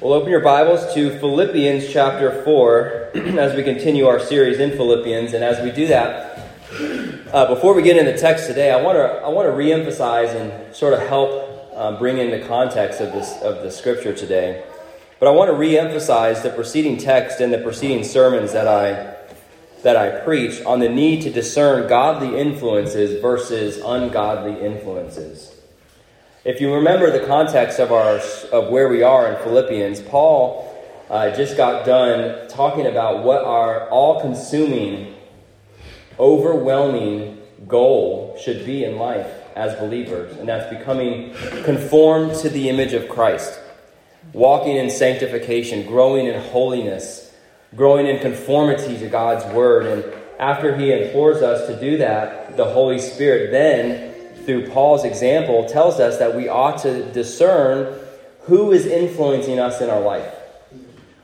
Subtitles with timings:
[0.00, 5.34] Well, open your Bibles to Philippians chapter 4 as we continue our series in Philippians.
[5.34, 6.38] And as we do that,
[7.34, 10.34] uh, before we get into the text today, I want to I want to reemphasize
[10.34, 14.64] and sort of help um, bring in the context of this of the scripture today.
[15.18, 19.16] But I want to reemphasize the preceding text and the preceding sermons that I
[19.82, 25.59] that I preach on the need to discern godly influences versus ungodly influences.
[26.42, 28.18] If you remember the context of our
[28.50, 30.74] of where we are in Philippians, Paul
[31.10, 35.14] uh, just got done talking about what our all-consuming,
[36.18, 42.94] overwhelming goal should be in life as believers, and that's becoming conformed to the image
[42.94, 43.60] of Christ,
[44.32, 47.34] walking in sanctification, growing in holiness,
[47.76, 50.04] growing in conformity to God's word, and
[50.38, 54.09] after he implores us to do that, the Holy Spirit then
[54.50, 57.96] through Paul's example, tells us that we ought to discern
[58.40, 60.34] who is influencing us in our life.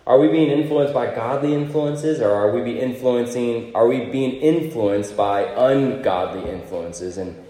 [0.07, 4.37] Are we being influenced by godly influences or are we be influencing are we being
[4.37, 7.19] influenced by ungodly influences?
[7.19, 7.45] And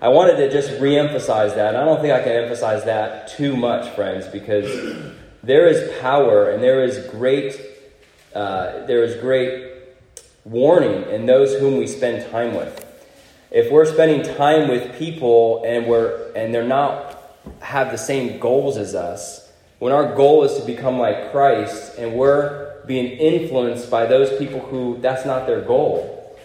[0.00, 1.74] I wanted to just re-emphasize that.
[1.74, 4.70] I don't think I can emphasize that too much, friends, because
[5.42, 7.60] there is power and there is great
[8.32, 9.72] uh, there is great
[10.44, 12.85] warning in those whom we spend time with
[13.56, 17.18] if we're spending time with people and we're and they're not
[17.60, 22.12] have the same goals as us, when our goal is to become like Christ and
[22.12, 26.38] we're being influenced by those people who that's not their goal.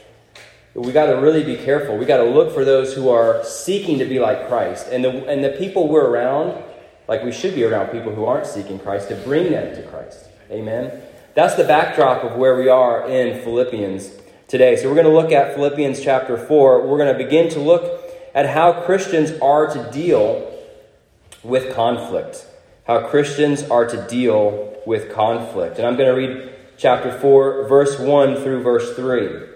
[0.73, 1.97] We got to really be careful.
[1.97, 4.87] We got to look for those who are seeking to be like Christ.
[4.89, 6.63] And the and the people we're around,
[7.09, 10.29] like we should be around people who aren't seeking Christ to bring them to Christ.
[10.49, 11.01] Amen.
[11.33, 14.20] That's the backdrop of where we are in Philippians
[14.51, 14.75] today.
[14.75, 16.85] So we're going to look at Philippians chapter 4.
[16.85, 18.03] We're going to begin to look
[18.35, 20.53] at how Christians are to deal
[21.41, 22.45] with conflict.
[22.85, 25.77] How Christians are to deal with conflict.
[25.77, 29.47] And I'm going to read chapter 4, verse 1 through verse 3.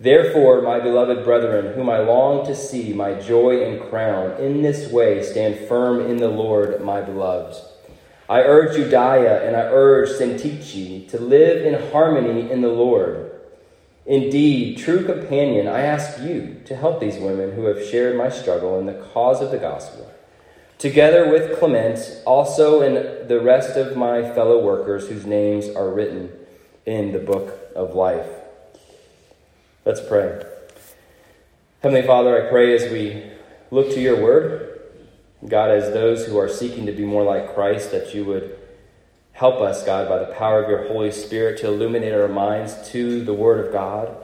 [0.00, 4.90] Therefore, my beloved brethren, whom I long to see, my joy and crown, in this
[4.90, 7.71] way stand firm in the Lord, my beloved.
[8.32, 13.30] I urge Euodia and I urge Syntyche to live in harmony in the Lord.
[14.06, 18.78] Indeed, true companion, I ask you to help these women who have shared my struggle
[18.78, 20.10] in the cause of the gospel,
[20.78, 26.32] together with Clement, also and the rest of my fellow workers whose names are written
[26.86, 28.30] in the book of life.
[29.84, 30.42] Let's pray.
[31.82, 33.24] Heavenly Father, I pray as we
[33.70, 34.71] look to your word,
[35.48, 38.58] God, as those who are seeking to be more like Christ, that you would
[39.32, 43.24] help us, God, by the power of your Holy Spirit to illuminate our minds to
[43.24, 44.16] the Word of God.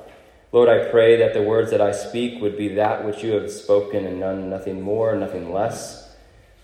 [0.52, 3.50] Lord, I pray that the words that I speak would be that which you have
[3.50, 6.08] spoken and none, nothing more, nothing less.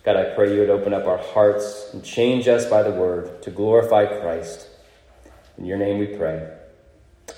[0.05, 3.43] God, I pray you would open up our hearts and change us by the Word
[3.43, 4.69] to glorify Christ.
[5.59, 6.49] In your name we pray.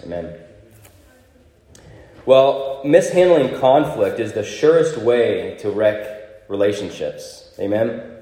[0.05, 0.39] Amen.
[2.27, 6.16] Well, mishandling conflict is the surest way to wreck
[6.49, 7.51] relationships.
[7.59, 8.13] Amen.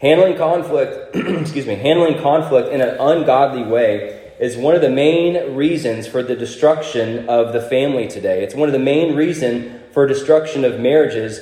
[0.00, 5.54] Handling conflict, excuse me, handling conflict in an ungodly way is one of the main
[5.54, 8.42] reasons for the destruction of the family today.
[8.42, 11.40] It's one of the main reason for destruction of marriages,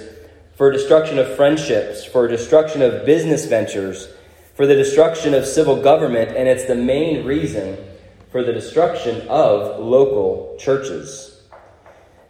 [0.54, 4.08] for destruction of friendships, for destruction of business ventures,
[4.54, 7.78] for the destruction of civil government, and it's the main reason
[8.30, 11.41] for the destruction of local churches.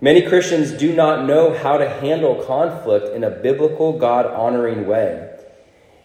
[0.03, 5.33] Many Christians do not know how to handle conflict in a biblical, God honoring way.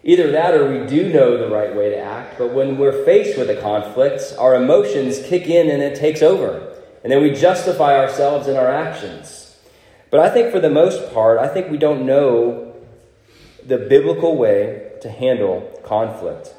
[0.03, 3.39] Either that or we do know the right way to act, but when we're faced
[3.39, 6.75] with a conflict, our emotions kick in and it takes over.
[7.03, 9.57] And then we justify ourselves in our actions.
[10.11, 12.75] But I think for the most part, I think we don't know
[13.65, 16.53] the biblical way to handle conflict.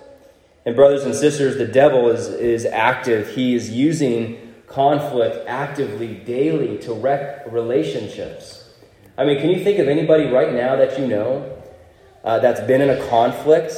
[0.67, 3.29] And, brothers and sisters, the devil is, is active.
[3.37, 8.69] He is using conflict actively, daily, to wreck relationships.
[9.17, 11.59] I mean, can you think of anybody right now that you know
[12.23, 13.73] uh, that's been in a conflict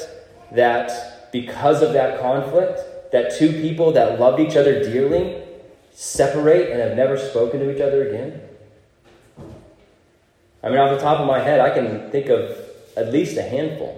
[0.53, 2.81] that because of that conflict,
[3.13, 5.43] that two people that loved each other dearly
[5.93, 8.41] separate and have never spoken to each other again?
[10.63, 12.57] I mean, off the top of my head, I can think of
[12.97, 13.97] at least a handful.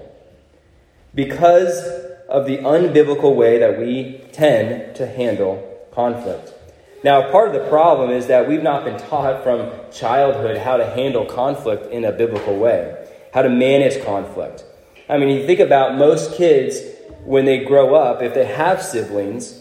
[1.15, 1.83] Because
[2.29, 6.55] of the unbiblical way that we tend to handle conflict.
[7.05, 10.87] Now, part of the problem is that we've not been taught from childhood how to
[10.87, 14.65] handle conflict in a biblical way, how to manage conflict.
[15.09, 16.81] I mean, you think about most kids
[17.25, 19.59] when they grow up, if they have siblings,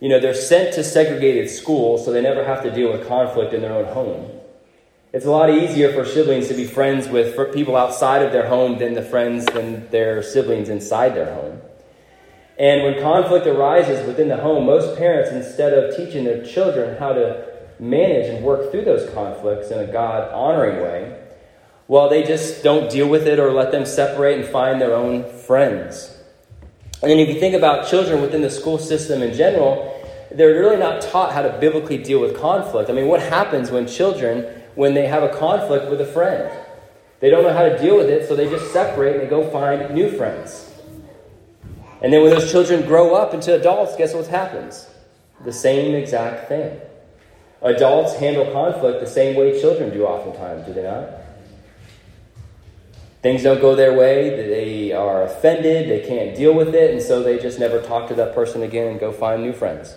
[0.00, 3.54] you know, they're sent to segregated schools so they never have to deal with conflict
[3.54, 4.30] in their own home.
[5.14, 8.78] It's a lot easier for siblings to be friends with people outside of their home
[8.78, 11.62] than the friends than their siblings inside their home.
[12.58, 17.12] And when conflict arises within the home, most parents, instead of teaching their children how
[17.12, 17.46] to
[17.80, 21.20] manage and work through those conflicts in a God honoring way,
[21.88, 25.28] well, they just don't deal with it or let them separate and find their own
[25.28, 26.16] friends.
[27.02, 29.90] And then if you think about children within the school system in general,
[30.30, 32.88] they're really not taught how to biblically deal with conflict.
[32.88, 36.50] I mean, what happens when children, when they have a conflict with a friend?
[37.20, 39.50] They don't know how to deal with it, so they just separate and they go
[39.50, 40.63] find new friends.
[42.04, 44.86] And then when those children grow up into adults, guess what happens?
[45.42, 46.78] The same exact thing.
[47.62, 51.08] Adults handle conflict the same way children do oftentimes, do they not?
[53.22, 57.22] Things don't go their way, they are offended, they can't deal with it, and so
[57.22, 59.96] they just never talk to that person again and go find new friends.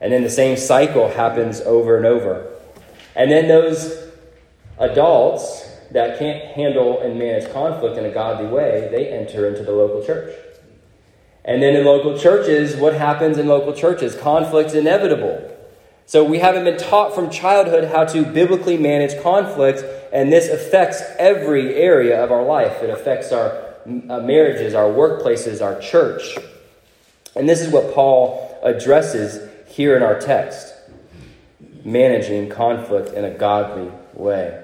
[0.00, 2.54] And then the same cycle happens over and over.
[3.16, 4.12] And then those
[4.78, 9.72] adults that can't handle and manage conflict in a godly way, they enter into the
[9.72, 10.32] local church.
[11.44, 14.14] And then in local churches, what happens in local churches?
[14.14, 15.56] Conflict's inevitable.
[16.06, 21.00] So we haven't been taught from childhood how to biblically manage conflict, and this affects
[21.18, 22.82] every area of our life.
[22.82, 23.50] It affects our
[23.86, 26.36] uh, marriages, our workplaces, our church.
[27.36, 30.74] And this is what Paul addresses here in our text
[31.84, 34.62] managing conflict in a godly way.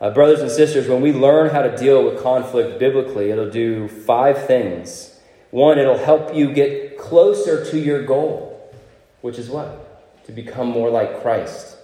[0.00, 3.88] Uh, brothers and sisters, when we learn how to deal with conflict biblically, it'll do
[3.88, 5.11] five things
[5.52, 8.74] one, it'll help you get closer to your goal,
[9.20, 10.24] which is what?
[10.24, 11.76] To become more like Christ.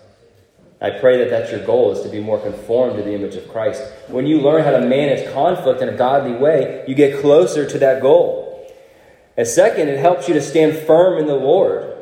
[0.81, 3.47] I pray that that's your goal, is to be more conformed to the image of
[3.49, 3.83] Christ.
[4.09, 7.79] When you learn how to manage conflict in a godly way, you get closer to
[7.81, 8.67] that goal.
[9.37, 11.95] And second, it helps you to stand firm in the Lord.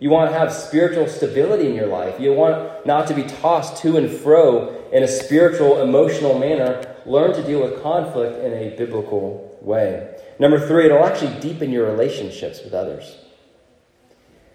[0.00, 2.20] You want to have spiritual stability in your life.
[2.20, 6.84] You want not to be tossed to and fro in a spiritual, emotional manner.
[7.06, 10.13] Learn to deal with conflict in a biblical way.
[10.38, 13.16] Number three, it'll actually deepen your relationships with others.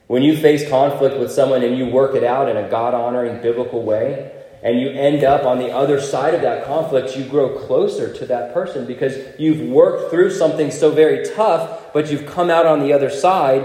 [0.08, 3.42] When you face conflict with someone and you work it out in a God honoring,
[3.42, 4.32] biblical way,
[4.62, 8.26] and you end up on the other side of that conflict, you grow closer to
[8.26, 12.80] that person because you've worked through something so very tough, but you've come out on
[12.80, 13.64] the other side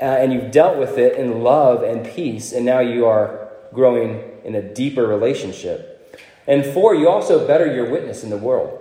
[0.00, 4.22] uh, and you've dealt with it in love and peace, and now you are growing
[4.44, 6.20] in a deeper relationship.
[6.46, 8.79] And four, you also better your witness in the world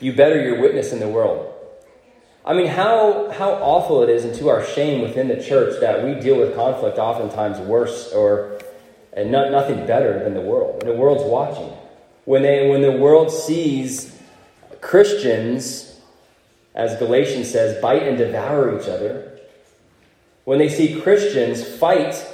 [0.00, 1.54] you better your witness in the world.
[2.44, 6.04] I mean, how, how awful it is, and to our shame within the church, that
[6.04, 8.58] we deal with conflict oftentimes worse or
[9.12, 10.82] and not, nothing better than the world.
[10.82, 11.72] And the world's watching.
[12.24, 14.16] When, they, when the world sees
[14.80, 16.00] Christians,
[16.74, 19.38] as Galatians says, bite and devour each other,
[20.44, 22.24] when they see Christians fight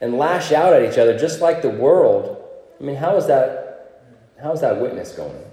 [0.00, 2.42] and lash out at each other just like the world,
[2.80, 4.02] I mean, how is that,
[4.42, 5.44] how is that witness going?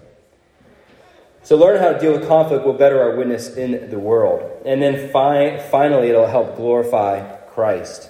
[1.44, 4.50] So, learn how to deal with conflict will better our witness in the world.
[4.66, 8.10] And then fi- finally, it'll help glorify Christ.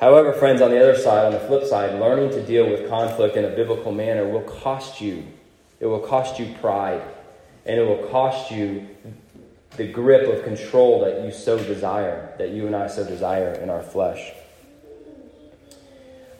[0.00, 3.36] However, friends, on the other side, on the flip side, learning to deal with conflict
[3.36, 5.24] in a biblical manner will cost you.
[5.80, 7.02] It will cost you pride,
[7.66, 8.88] and it will cost you
[9.76, 13.68] the grip of control that you so desire, that you and I so desire in
[13.68, 14.32] our flesh.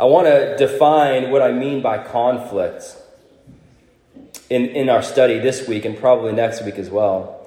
[0.00, 2.96] I want to define what I mean by conflict
[4.50, 7.46] in, in our study this week and probably next week as well.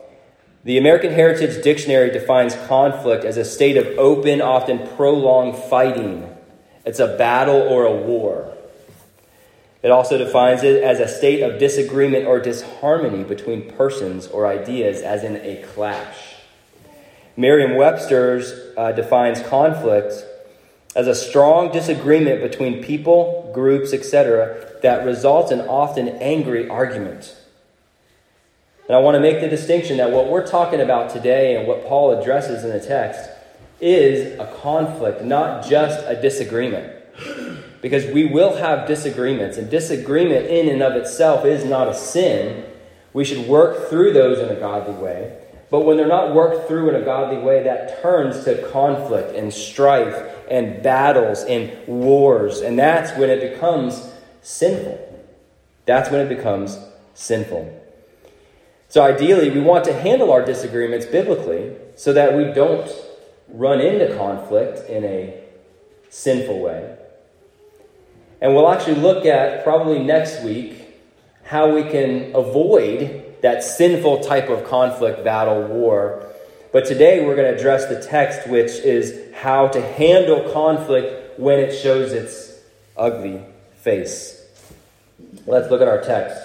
[0.63, 6.35] The American Heritage Dictionary defines conflict as a state of open, often prolonged fighting.
[6.85, 8.53] It's a battle or a war.
[9.81, 15.01] It also defines it as a state of disagreement or disharmony between persons or ideas,
[15.01, 16.35] as in a clash.
[17.37, 20.25] Merriam Webster's uh, defines conflict
[20.93, 27.35] as a strong disagreement between people, groups, etc., that results in often angry argument.
[28.87, 31.85] And I want to make the distinction that what we're talking about today and what
[31.85, 33.29] Paul addresses in the text
[33.81, 36.95] is a conflict, not just a disagreement.
[37.81, 42.65] Because we will have disagreements, and disagreement in and of itself is not a sin.
[43.13, 45.37] We should work through those in a godly way.
[45.69, 49.53] But when they're not worked through in a godly way, that turns to conflict and
[49.53, 50.15] strife
[50.49, 52.61] and battles and wars.
[52.61, 54.11] And that's when it becomes
[54.41, 55.05] sinful.
[55.85, 56.77] That's when it becomes
[57.13, 57.75] sinful.
[58.87, 62.89] So, ideally, we want to handle our disagreements biblically so that we don't
[63.47, 65.39] run into conflict in a
[66.09, 66.97] sinful way.
[68.41, 70.87] And we'll actually look at probably next week
[71.43, 76.25] how we can avoid that sinful type of conflict, battle, war.
[76.71, 81.59] But today we're going to address the text, which is how to handle conflict when
[81.59, 82.59] it shows its
[82.97, 83.41] ugly
[83.77, 84.45] face.
[85.45, 86.37] Let's look at our text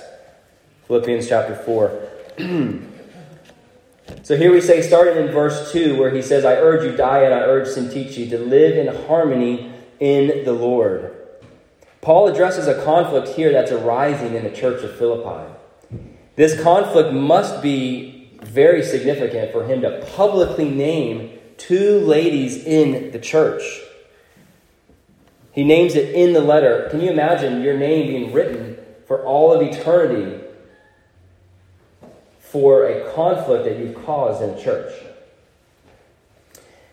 [0.86, 2.08] Philippians chapter 4.
[4.22, 7.00] so here we say, starting in verse 2, where he says, I urge you, and
[7.00, 11.12] I urge Syntyche to live in harmony in the Lord.
[12.02, 15.50] Paul addresses a conflict here that's arising in the church of Philippi.
[16.36, 23.18] This conflict must be very significant for him to publicly name two ladies in the
[23.18, 23.62] church.
[25.52, 26.88] He names it in the letter.
[26.90, 28.76] Can you imagine your name being written
[29.06, 30.42] for all of eternity
[32.40, 34.92] for a conflict that you've caused in church?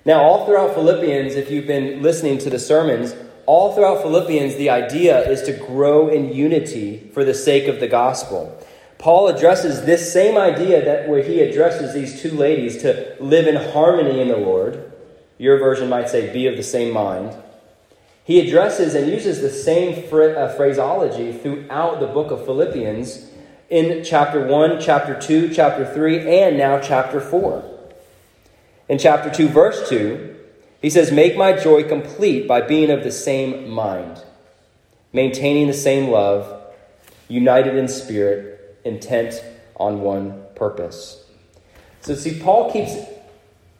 [0.05, 4.69] Now, all throughout Philippians, if you've been listening to the sermons, all throughout Philippians, the
[4.69, 8.57] idea is to grow in unity for the sake of the gospel.
[9.01, 13.55] Paul addresses this same idea that where he addresses these two ladies to live in
[13.55, 14.91] harmony in the Lord.
[15.39, 17.35] Your version might say, be of the same mind.
[18.23, 23.27] He addresses and uses the same uh, phraseology throughout the book of Philippians
[23.71, 27.63] in chapter 1, chapter 2, chapter 3, and now chapter 4.
[28.87, 30.35] In chapter 2, verse 2,
[30.79, 34.23] he says, Make my joy complete by being of the same mind,
[35.11, 36.61] maintaining the same love,
[37.27, 38.50] united in spirit
[38.83, 39.43] intent
[39.75, 41.25] on one purpose.
[42.01, 42.95] So, see, Paul keeps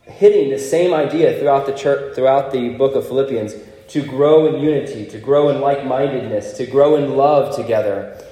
[0.04, 3.56] hitting the same idea throughout the church, throughout the book of Philippians
[3.90, 8.26] to grow in unity, to grow in like mindedness, to grow in love together.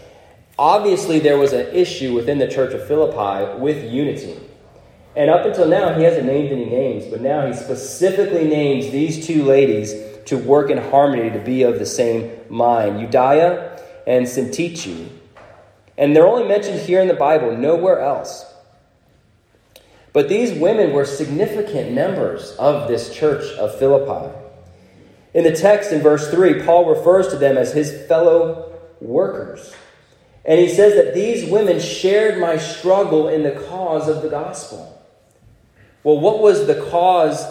[0.58, 4.40] Obviously, there was an issue within the church of Philippi with unity.
[5.16, 9.26] And up until now, he hasn't named any names, but now he specifically names these
[9.26, 9.94] two ladies
[10.26, 15.10] to work in harmony, to be of the same mind Euodia and Syntyche.
[16.00, 18.46] And they're only mentioned here in the Bible, nowhere else.
[20.14, 24.34] But these women were significant members of this church of Philippi.
[25.34, 29.76] In the text in verse 3, Paul refers to them as his fellow workers.
[30.46, 35.06] And he says that these women shared my struggle in the cause of the gospel.
[36.06, 37.44] Well, what was the cause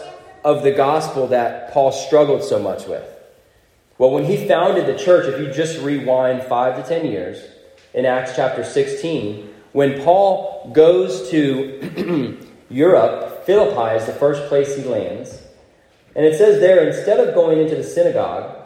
[0.43, 3.05] of the gospel that Paul struggled so much with?
[3.99, 7.43] Well, when he founded the church, if you just rewind five to ten years,
[7.95, 9.54] in Acts chapter 16.
[9.73, 12.38] When Paul goes to
[12.71, 15.42] Europe, Philippi is the first place he lands.
[16.14, 18.57] And it says there, instead of going into the synagogue,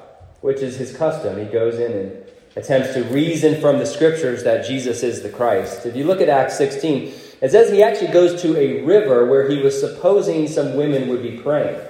[0.41, 2.25] which is his custom, he goes in and
[2.57, 5.87] attempts to reason from the scriptures that Jesus is the Christ.
[5.87, 9.49] If you look at Acts 16, it says he actually goes to a river where
[9.49, 11.81] he was supposing some women would be praying.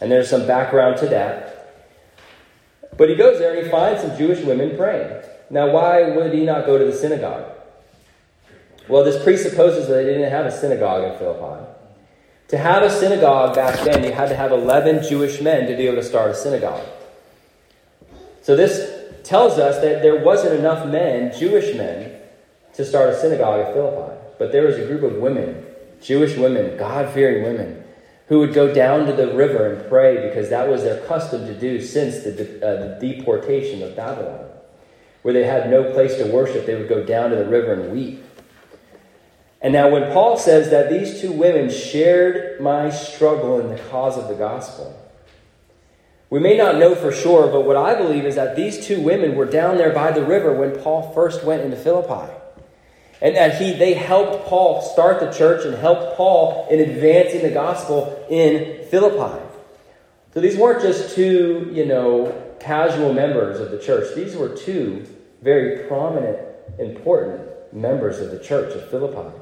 [0.00, 1.54] And there's some background to that.
[2.96, 5.22] But he goes there and he finds some Jewish women praying.
[5.50, 7.44] Now, why would he not go to the synagogue?
[8.88, 11.66] Well, this presupposes that they didn't have a synagogue in Philippi.
[12.48, 15.86] To have a synagogue back then, you had to have 11 Jewish men to be
[15.86, 16.86] able to start a synagogue.
[18.42, 18.90] So this
[19.24, 22.18] tells us that there wasn't enough men, Jewish men,
[22.74, 24.16] to start a synagogue at Philippi.
[24.38, 25.66] But there was a group of women,
[26.00, 27.84] Jewish women, God fearing women,
[28.28, 31.54] who would go down to the river and pray because that was their custom to
[31.54, 34.48] do since the, uh, the deportation of Babylon
[35.22, 37.92] where they had no place to worship, they would go down to the river and
[37.92, 38.24] weep.
[39.60, 44.16] And now, when Paul says that these two women shared my struggle in the cause
[44.16, 44.96] of the gospel,
[46.30, 49.34] we may not know for sure, but what I believe is that these two women
[49.34, 52.32] were down there by the river when Paul first went into Philippi.
[53.20, 57.50] And that he, they helped Paul start the church and helped Paul in advancing the
[57.50, 59.42] gospel in Philippi.
[60.34, 64.14] So these weren't just two, you know, casual members of the church.
[64.14, 65.06] These were two
[65.42, 66.38] very prominent,
[66.78, 69.36] important members of the church of Philippi.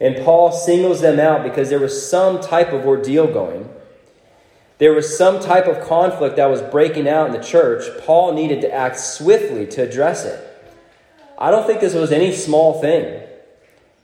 [0.00, 3.68] And Paul singles them out because there was some type of ordeal going.
[4.78, 7.84] There was some type of conflict that was breaking out in the church.
[8.00, 10.46] Paul needed to act swiftly to address it.
[11.38, 13.22] I don't think this was any small thing.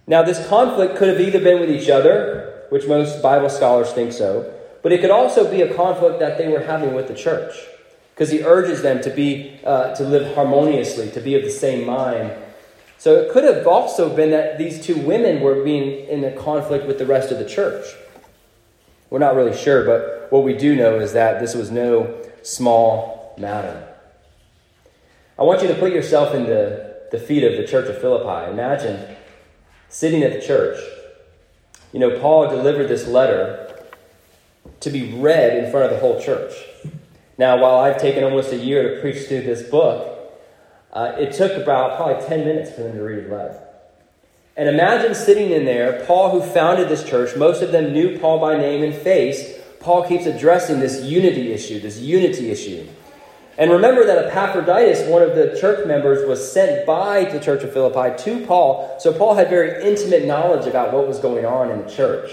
[0.07, 4.12] Now, this conflict could have either been with each other, which most Bible scholars think
[4.12, 4.52] so,
[4.83, 7.55] but it could also be a conflict that they were having with the church
[8.16, 11.87] because he urges them to be uh, to live harmoniously, to be of the same
[11.87, 12.32] mind.
[12.96, 16.87] So it could have also been that these two women were being in a conflict
[16.87, 17.85] with the rest of the church.
[19.11, 23.35] We're not really sure, but what we do know is that this was no small
[23.37, 23.87] matter.
[25.38, 28.50] I want you to put yourself in the, the feet of the church of Philippi.
[28.50, 29.14] Imagine
[29.90, 30.82] sitting at the church.
[31.92, 33.85] You know, Paul delivered this letter
[34.80, 36.54] to be read in front of the whole church.
[37.38, 40.12] Now, while I've taken almost a year to preach through this book,
[40.93, 43.62] uh, it took about probably 10 minutes for them to read the letter.
[44.57, 48.38] And imagine sitting in there, Paul, who founded this church, most of them knew Paul
[48.40, 49.59] by name and face.
[49.81, 52.87] Paul keeps addressing this unity issue, this unity issue.
[53.59, 57.73] And remember that Epaphroditus, one of the church members, was sent by the church of
[57.73, 58.97] Philippi to Paul.
[58.99, 62.31] So Paul had very intimate knowledge about what was going on in the church.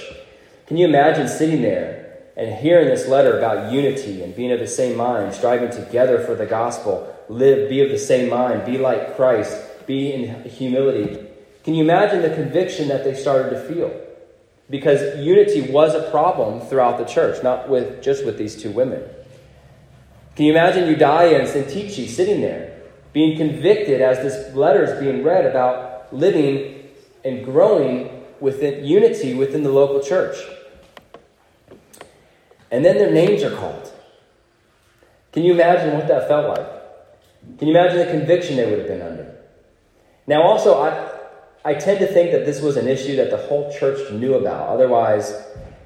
[0.67, 2.02] Can you imagine sitting there
[2.35, 6.35] and hearing this letter about unity and being of the same mind, striving together for
[6.35, 11.27] the gospel, live, be of the same mind, be like Christ, be in humility?
[11.63, 13.99] Can you imagine the conviction that they started to feel?
[14.69, 19.03] Because unity was a problem throughout the church, not with just with these two women.
[20.35, 25.23] Can you imagine Euodia and Syntyche sitting there, being convicted as this letter is being
[25.23, 26.89] read about living
[27.23, 30.35] and growing within unity within the local church?
[32.73, 33.93] And then their names are called.
[35.31, 36.67] Can you imagine what that felt like?
[37.59, 39.35] Can you imagine the conviction they would have been under?
[40.27, 41.11] Now, also, I,
[41.63, 44.67] I tend to think that this was an issue that the whole church knew about.
[44.67, 45.33] Otherwise,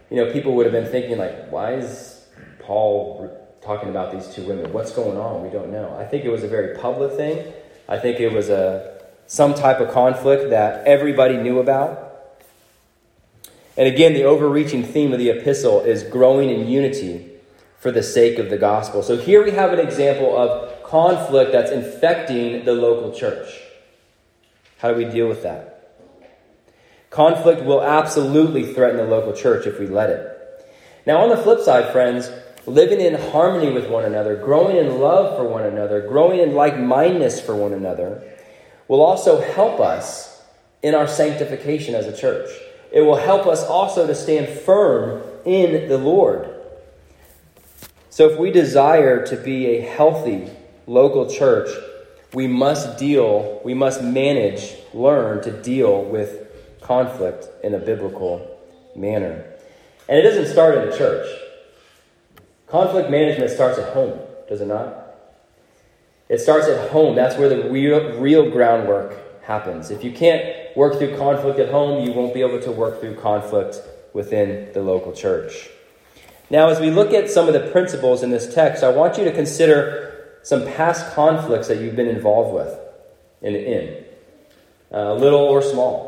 [0.10, 2.26] you know, people would have been thinking, like, why is
[2.60, 4.72] Paul talking about these two women.
[4.72, 5.44] What's going on?
[5.44, 5.96] We don't know.
[6.00, 7.54] I think it was a very public thing.
[7.90, 12.07] I think it was a some type of conflict that everybody knew about.
[13.78, 17.30] And again, the overreaching theme of the epistle is growing in unity
[17.78, 19.04] for the sake of the gospel.
[19.04, 23.48] So here we have an example of conflict that's infecting the local church.
[24.80, 25.74] How do we deal with that?
[27.12, 30.34] Conflict will absolutely threaten the local church if we let it.
[31.06, 32.30] Now, on the flip side, friends,
[32.66, 36.78] living in harmony with one another, growing in love for one another, growing in like
[36.78, 38.24] mindedness for one another,
[38.88, 40.42] will also help us
[40.82, 42.50] in our sanctification as a church.
[42.92, 46.54] It will help us also to stand firm in the Lord.
[48.10, 50.50] So, if we desire to be a healthy
[50.88, 51.70] local church,
[52.34, 56.48] we must deal, we must manage, learn to deal with
[56.82, 58.60] conflict in a biblical
[58.96, 59.46] manner.
[60.10, 61.28] And it doesn't start in the church.
[62.68, 65.08] Conflict management starts at home, does it not?
[66.30, 67.16] It starts at home.
[67.16, 69.90] That's where the real, real groundwork happens.
[69.90, 73.16] If you can't work through conflict at home, you won't be able to work through
[73.16, 73.82] conflict
[74.14, 75.70] within the local church.
[76.50, 79.24] Now, as we look at some of the principles in this text, I want you
[79.24, 82.78] to consider some past conflicts that you've been involved with
[83.42, 84.06] in, in
[84.92, 86.06] uh, little or small.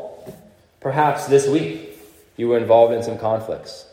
[0.80, 1.98] Perhaps this week
[2.36, 3.86] you were involved in some conflicts.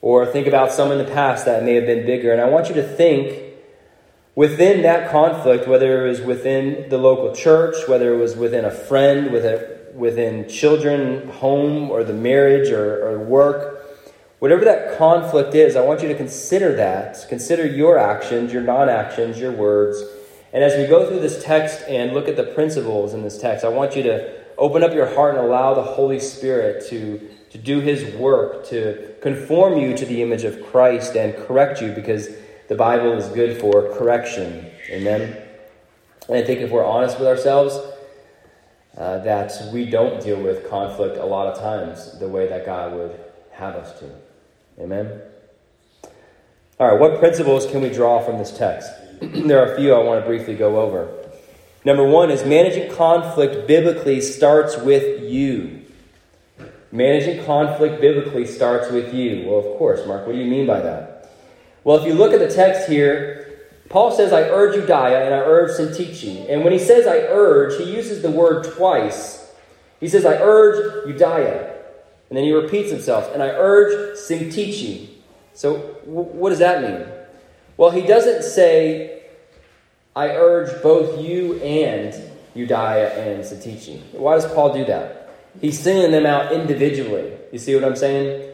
[0.00, 2.32] Or think about some in the past that may have been bigger.
[2.32, 3.47] And I want you to think
[4.38, 8.70] within that conflict, whether it was within the local church, whether it was within a
[8.70, 9.32] friend,
[9.96, 13.84] within children, home, or the marriage, or, or work,
[14.38, 17.26] whatever that conflict is, I want you to consider that.
[17.28, 20.00] Consider your actions, your non actions, your words.
[20.52, 23.64] And as we go through this text and look at the principles in this text,
[23.64, 27.58] I want you to open up your heart and allow the Holy Spirit to to
[27.58, 32.28] do his work, to conform you to the image of Christ and correct you because
[32.68, 34.70] the Bible is good for correction.
[34.90, 35.36] Amen.
[36.28, 37.78] And I think if we're honest with ourselves,
[38.96, 42.94] uh, that we don't deal with conflict a lot of times the way that God
[42.94, 43.18] would
[43.52, 44.10] have us to.
[44.80, 45.20] Amen.
[46.80, 48.90] All right, what principles can we draw from this text?
[49.20, 51.12] there are a few I want to briefly go over.
[51.84, 55.84] Number one is managing conflict biblically starts with you.
[56.92, 59.46] Managing conflict biblically starts with you.
[59.46, 61.07] Well, of course, Mark, what do you mean by that?
[61.84, 63.38] Well, if you look at the text here,
[63.88, 66.50] Paul says, I urge you, Euodia and I urge Syntyche.
[66.50, 69.50] And when he says I urge, he uses the word twice.
[70.00, 71.74] He says, I urge you, Euodia.
[72.28, 75.08] And then he repeats himself, and I urge Syntyche.
[75.54, 77.08] So, w- what does that mean?
[77.78, 79.22] Well, he doesn't say,
[80.14, 82.12] I urge both you and
[82.54, 84.00] Euodia and Syntyche.
[84.12, 85.30] Why does Paul do that?
[85.60, 87.32] He's singling them out individually.
[87.52, 88.47] You see what I'm saying?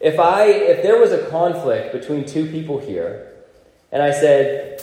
[0.00, 3.30] If I if there was a conflict between two people here,
[3.92, 4.82] and I said,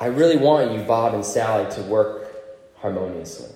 [0.00, 2.28] I really want you, Bob and Sally, to work
[2.78, 3.50] harmoniously.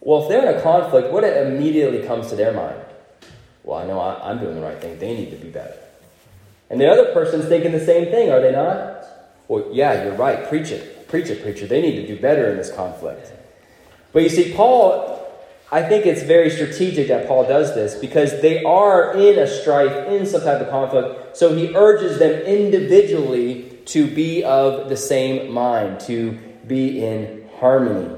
[0.00, 2.84] Well, if they're in a conflict, what it immediately comes to their mind?
[3.62, 4.98] Well, I know I, I'm doing the right thing.
[4.98, 5.78] They need to be better.
[6.68, 9.04] And the other person's thinking the same thing, are they not?
[9.46, 10.48] Well, yeah, you're right.
[10.48, 11.06] Preach it.
[11.08, 11.66] Preach it, preacher.
[11.66, 13.30] They need to do better in this conflict.
[14.12, 15.21] But you see, Paul
[15.72, 20.06] I think it's very strategic that Paul does this because they are in a strife,
[20.08, 21.34] in some type of conflict.
[21.34, 26.32] So he urges them individually to be of the same mind, to
[26.66, 28.14] be in harmony.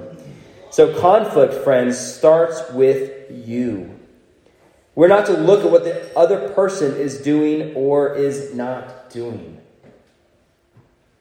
[0.70, 4.00] So conflict, friends, starts with you.
[4.96, 9.60] We're not to look at what the other person is doing or is not doing.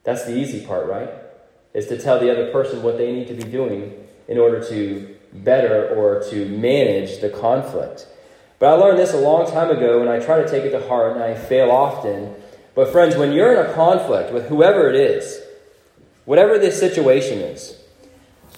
[0.04, 1.12] That's the easy part, right?
[1.76, 5.13] Is to tell the other person what they need to be doing in order to
[5.34, 8.08] better or to manage the conflict.
[8.60, 10.88] But I learned this a long time ago, and I try to take it to
[10.88, 12.34] heart, and I fail often.
[12.76, 15.42] But, friends, when you're in a conflict with whoever it is,
[16.26, 17.78] whatever this situation is,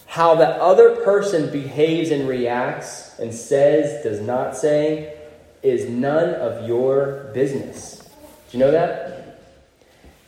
[0.06, 5.18] how the other person behaves and reacts and says, does not say,
[5.64, 8.08] is none of your business.
[8.52, 9.42] Do you know that?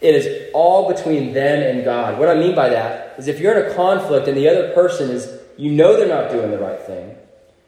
[0.02, 2.20] It is all between them and God.
[2.20, 5.10] What I mean by that is if you're in a conflict and the other person
[5.10, 7.16] is, you know they're not doing the right thing,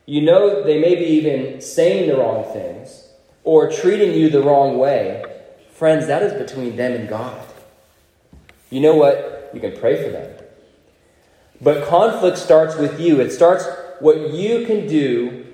[0.06, 3.10] you know they may be even saying the wrong things
[3.44, 5.24] or treating you the wrong way,
[5.74, 7.46] friends, that is between them and God.
[8.70, 9.52] You know what?
[9.54, 10.32] You can pray for them.
[11.62, 13.20] But conflict starts with you.
[13.20, 13.66] It starts
[14.00, 15.46] what you can do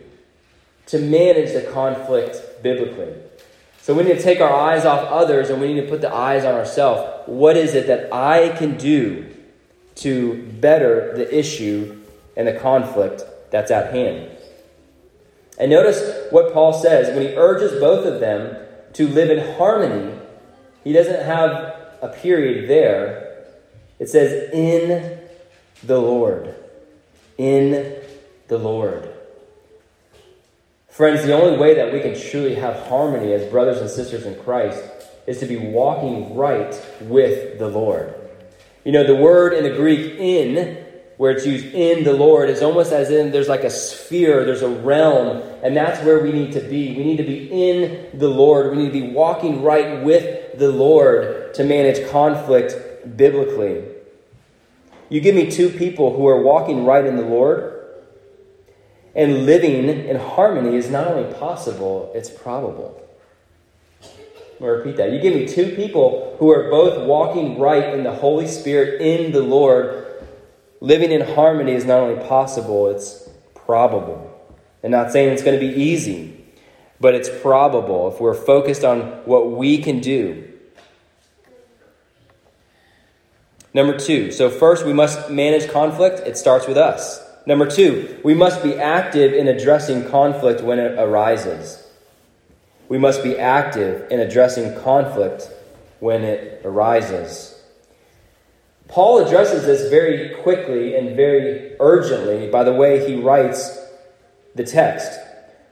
[0.88, 3.13] to manage the conflict biblically.
[3.82, 6.13] So we need to take our eyes off others and we need to put the
[6.13, 7.28] eyes on ourselves.
[7.28, 9.32] What is it that I can do
[9.95, 12.02] to better the issue
[12.36, 14.32] and the conflict that's at hand?
[15.58, 18.58] And notice what Paul says when he urges both of them
[18.93, 20.19] to live in harmony.
[20.84, 21.52] He doesn't have
[22.02, 23.45] a period there.
[24.00, 25.19] It says, in
[25.84, 26.56] the Lord.
[27.38, 27.95] In
[28.48, 29.12] the Lord.
[30.89, 34.41] Friends, the only way that we can truly have harmony as brothers and sisters in
[34.43, 34.82] Christ
[35.28, 38.13] is to be walking right with the Lord.
[38.86, 40.85] You know, the word in the Greek, in,
[41.17, 44.62] where it's used in the Lord, is almost as in there's like a sphere, there's
[44.62, 46.95] a realm, and that's where we need to be.
[46.95, 48.71] We need to be in the Lord.
[48.71, 53.86] We need to be walking right with the Lord to manage conflict biblically.
[55.10, 57.73] You give me two people who are walking right in the Lord,
[59.13, 63.01] and living in harmony is not only possible, it's probable.
[64.62, 65.12] I'll repeat that.
[65.12, 69.32] You give me two people who are both walking right in the Holy Spirit in
[69.32, 70.05] the Lord.
[70.82, 74.32] Living in harmony is not only possible, it's probable.
[74.84, 76.46] And not saying it's going to be easy,
[77.00, 80.46] but it's probable if we're focused on what we can do
[83.76, 86.26] Number two, so first we must manage conflict.
[86.26, 87.22] It starts with us.
[87.46, 91.86] Number two, we must be active in addressing conflict when it arises.
[92.88, 95.50] We must be active in addressing conflict
[96.00, 97.55] when it arises.
[98.88, 103.80] Paul addresses this very quickly and very urgently by the way he writes
[104.54, 105.19] the text.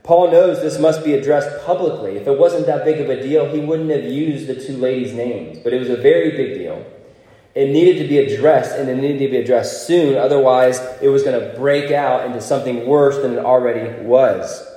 [0.03, 2.17] Paul knows this must be addressed publicly.
[2.17, 5.13] If it wasn't that big of a deal, he wouldn't have used the two ladies'
[5.13, 6.85] names, but it was a very big deal.
[7.55, 10.17] It needed to be addressed, and it needed to be addressed soon.
[10.17, 14.67] Otherwise, it was going to break out into something worse than it already was.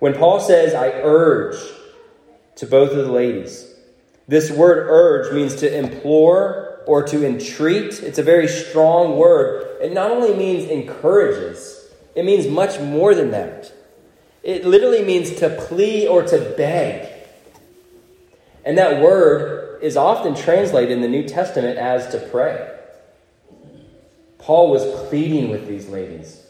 [0.00, 1.56] When Paul says, I urge
[2.56, 3.72] to both of the ladies,
[4.28, 8.02] this word urge means to implore or to entreat.
[8.02, 9.80] It's a very strong word.
[9.80, 13.72] It not only means encourages, it means much more than that.
[14.42, 17.08] It literally means to plea or to beg.
[18.64, 22.70] And that word is often translated in the New Testament as to pray.
[24.38, 26.42] Paul was pleading with these ladies,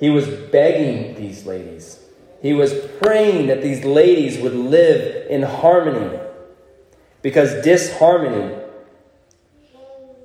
[0.00, 2.00] he was begging these ladies,
[2.40, 6.18] he was praying that these ladies would live in harmony.
[7.22, 8.55] Because disharmony,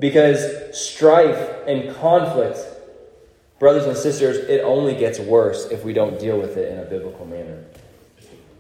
[0.02, 2.58] because strife and conflict,
[3.60, 6.86] brothers and sisters, it only gets worse if we don't deal with it in a
[6.86, 7.64] biblical manner.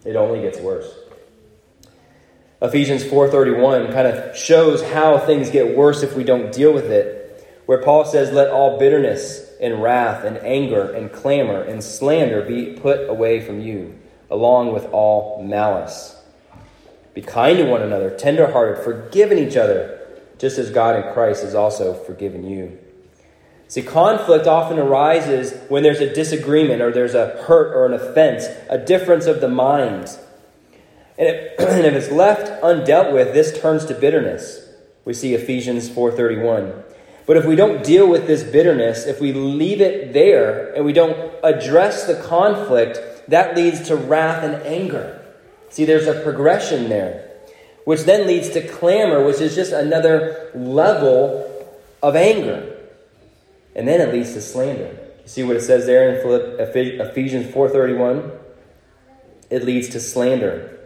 [0.05, 0.87] It only gets worse.
[2.61, 7.43] Ephesians 4:31 kind of shows how things get worse if we don't deal with it.
[7.65, 12.73] Where Paul says, "Let all bitterness and wrath and anger and clamor and slander be
[12.73, 13.95] put away from you,
[14.29, 16.21] along with all malice.
[17.15, 20.00] Be kind to one another, tenderhearted, forgiving each other,
[20.41, 22.77] just as God in Christ has also forgiven you."
[23.71, 28.45] See, conflict often arises when there's a disagreement or there's a hurt or an offense,
[28.69, 30.19] a difference of the minds.
[31.17, 34.67] And, and if it's left undealt with, this turns to bitterness.
[35.05, 36.83] We see Ephesians 4:31.
[37.25, 40.91] But if we don't deal with this bitterness, if we leave it there and we
[40.91, 42.99] don't address the conflict,
[43.29, 45.21] that leads to wrath and anger.
[45.69, 47.30] See, there's a progression there,
[47.85, 51.47] which then leads to clamor, which is just another level
[52.01, 52.77] of anger.
[53.75, 54.97] And then it leads to slander.
[55.23, 58.31] You see what it says there in Ephesians 4:31?
[59.49, 60.77] It leads to slander.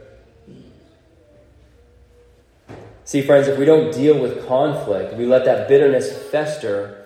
[3.05, 7.05] See, friends, if we don't deal with conflict, we let that bitterness fester,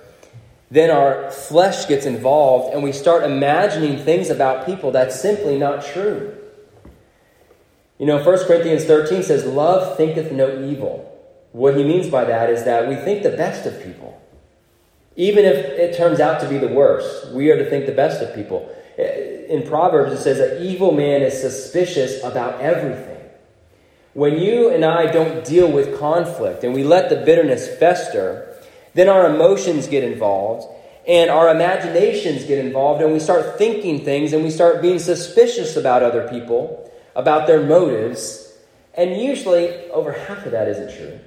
[0.72, 5.84] then our flesh gets involved and we start imagining things about people that's simply not
[5.84, 6.39] true.
[8.00, 11.06] You know, 1 Corinthians 13 says, Love thinketh no evil.
[11.52, 14.20] What he means by that is that we think the best of people.
[15.18, 18.22] Even if it turns out to be the worst, we are to think the best
[18.22, 18.74] of people.
[18.98, 23.18] Eh, in Proverbs, it says, An evil man is suspicious about everything.
[24.14, 28.56] When you and I don't deal with conflict and we let the bitterness fester,
[28.94, 30.68] then our emotions get involved,
[31.08, 35.76] and our imaginations get involved, and we start thinking things, and we start being suspicious
[35.76, 38.54] about other people, about their motives,
[38.94, 41.20] and usually over half of that isn't true.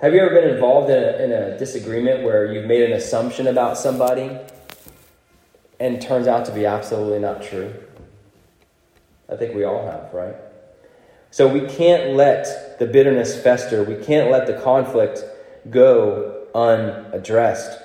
[0.00, 3.46] Have you ever been involved in a, in a disagreement where you've made an assumption
[3.46, 4.36] about somebody
[5.78, 7.74] and turns out to be absolutely not true?
[9.28, 10.34] I think we all have, right?
[11.30, 13.84] So we can't let the bitterness fester.
[13.84, 15.22] We can't let the conflict
[15.68, 17.78] go unaddressed.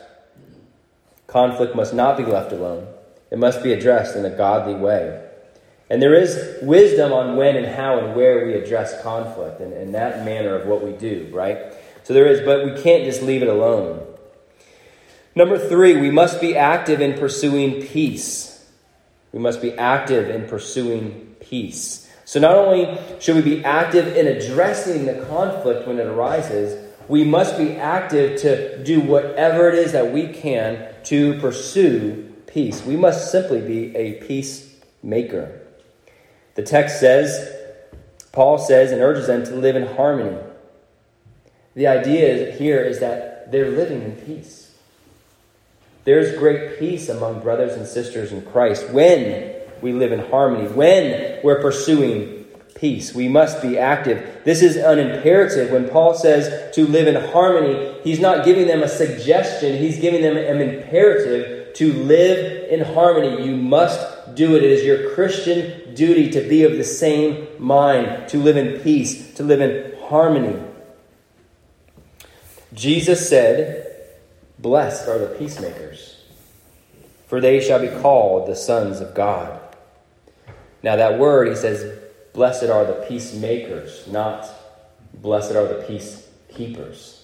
[1.27, 2.87] Conflict must not be left alone,
[3.29, 5.24] it must be addressed in a godly way.
[5.89, 9.93] And there is wisdom on when and how and where we address conflict and, and
[9.93, 11.57] that manner of what we do, right?
[12.03, 14.05] So there is, but we can't just leave it alone.
[15.35, 18.65] Number three, we must be active in pursuing peace.
[19.31, 22.09] We must be active in pursuing peace.
[22.23, 27.23] So not only should we be active in addressing the conflict when it arises, we
[27.23, 32.83] must be active to do whatever it is that we can to pursue peace.
[32.83, 35.64] We must simply be a peacemaker.
[36.55, 37.53] The text says,
[38.31, 40.37] Paul says and urges them to live in harmony.
[41.75, 44.73] The idea here is that they're living in peace.
[46.05, 51.39] There's great peace among brothers and sisters in Christ when we live in harmony, when
[51.43, 53.13] we're pursuing peace.
[53.13, 54.43] We must be active.
[54.45, 55.71] This is an imperative.
[55.71, 60.21] When Paul says to live in harmony, he's not giving them a suggestion, he's giving
[60.21, 63.45] them an imperative to live in harmony.
[63.45, 64.63] You must do it.
[64.63, 69.33] It is your Christian duty to be of the same mind, to live in peace,
[69.35, 70.61] to live in harmony.
[72.73, 73.85] Jesus said,
[74.59, 76.21] Blessed are the peacemakers,
[77.27, 79.61] for they shall be called the sons of God.
[80.83, 81.99] Now, that word, he says,
[82.33, 84.47] Blessed are the peacemakers, not
[85.13, 87.21] blessed are the peacekeepers.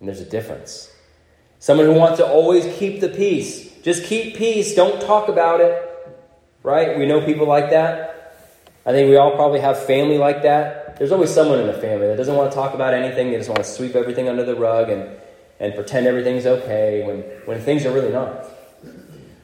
[0.00, 0.92] And there's a difference.
[1.58, 3.72] Someone who wants to always keep the peace.
[3.86, 5.80] Just keep peace, don't talk about it.
[6.64, 6.98] Right?
[6.98, 8.34] We know people like that.
[8.84, 10.96] I think we all probably have family like that.
[10.96, 13.48] There's always someone in the family that doesn't want to talk about anything, they just
[13.48, 15.08] want to sweep everything under the rug and,
[15.60, 18.46] and pretend everything's okay when, when things are really not.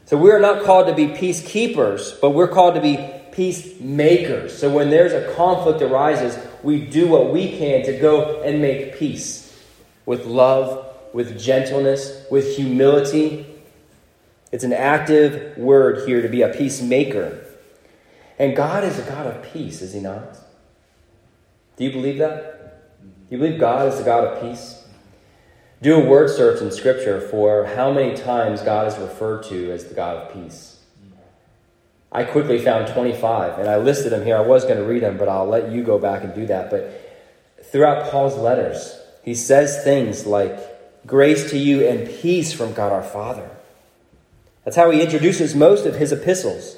[0.07, 2.99] So we are not called to be peacekeepers, but we're called to be
[3.31, 4.59] peacemakers.
[4.59, 8.99] So when there's a conflict arises, we do what we can to go and make
[8.99, 9.57] peace
[10.05, 13.47] with love, with gentleness, with humility.
[14.53, 17.45] It's an active word here to be a peacemaker.
[18.39, 20.37] And God is a God of peace, is He not?
[21.77, 23.01] Do you believe that?
[23.03, 24.85] Do you believe God is the God of peace?
[25.81, 29.87] Do a word search in Scripture for how many times God is referred to as
[29.87, 30.81] the God of peace.
[32.13, 34.37] I quickly found 25, and I listed them here.
[34.37, 36.71] I was going to read them, but I'll let you go back and do that.
[36.71, 40.59] But throughout Paul's letters, he says things like,
[41.07, 43.51] Grace to you and peace from God our Father.
[44.65, 46.77] That's how he introduces most of his epistles.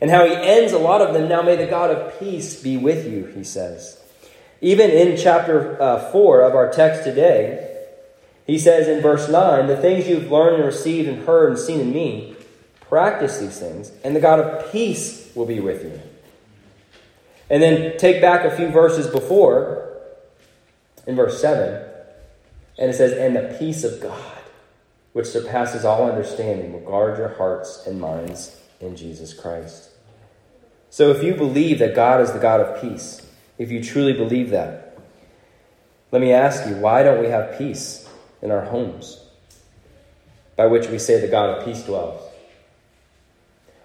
[0.00, 1.28] And how he ends a lot of them.
[1.28, 4.00] Now may the God of peace be with you, he says.
[4.60, 7.70] Even in chapter uh, 4 of our text today,
[8.46, 11.80] he says in verse 9, The things you've learned and received and heard and seen
[11.80, 12.36] in me,
[12.80, 16.00] Practice these things, and the God of peace will be with you.
[17.50, 19.98] And then take back a few verses before,
[21.06, 21.82] in verse 7,
[22.78, 24.38] and it says, And the peace of God,
[25.14, 29.90] which surpasses all understanding, will guard your hearts and minds in Jesus Christ.
[30.90, 33.24] So if you believe that God is the God of peace,
[33.56, 34.98] if you truly believe that,
[36.10, 38.08] let me ask you, why don't we have peace
[38.42, 39.24] in our homes?
[40.56, 42.20] By which we say the God of peace dwells.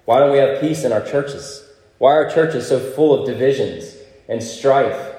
[0.05, 1.63] Why don't we have peace in our churches?
[1.99, 3.95] Why are churches so full of divisions
[4.27, 5.13] and strife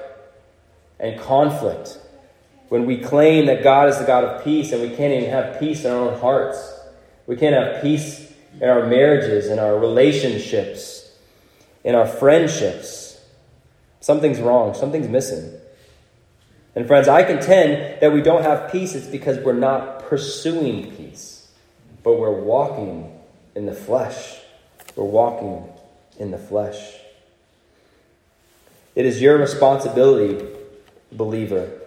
[0.99, 1.99] and conflict
[2.71, 5.59] when we claim that God is the God of peace and we can't even have
[5.59, 6.73] peace in our own hearts?
[7.27, 8.31] We can't have peace
[8.61, 11.11] in our marriages, in our relationships,
[11.83, 13.19] in our friendships.
[13.99, 15.51] Something's wrong, something's missing.
[16.73, 21.51] And friends, I contend that we don't have peace, it's because we're not pursuing peace,
[22.03, 23.19] but we're walking
[23.53, 24.37] in the flesh.
[24.95, 25.67] We're walking
[26.17, 26.79] in the flesh.
[28.95, 30.47] It is your responsibility,
[31.11, 31.80] believer,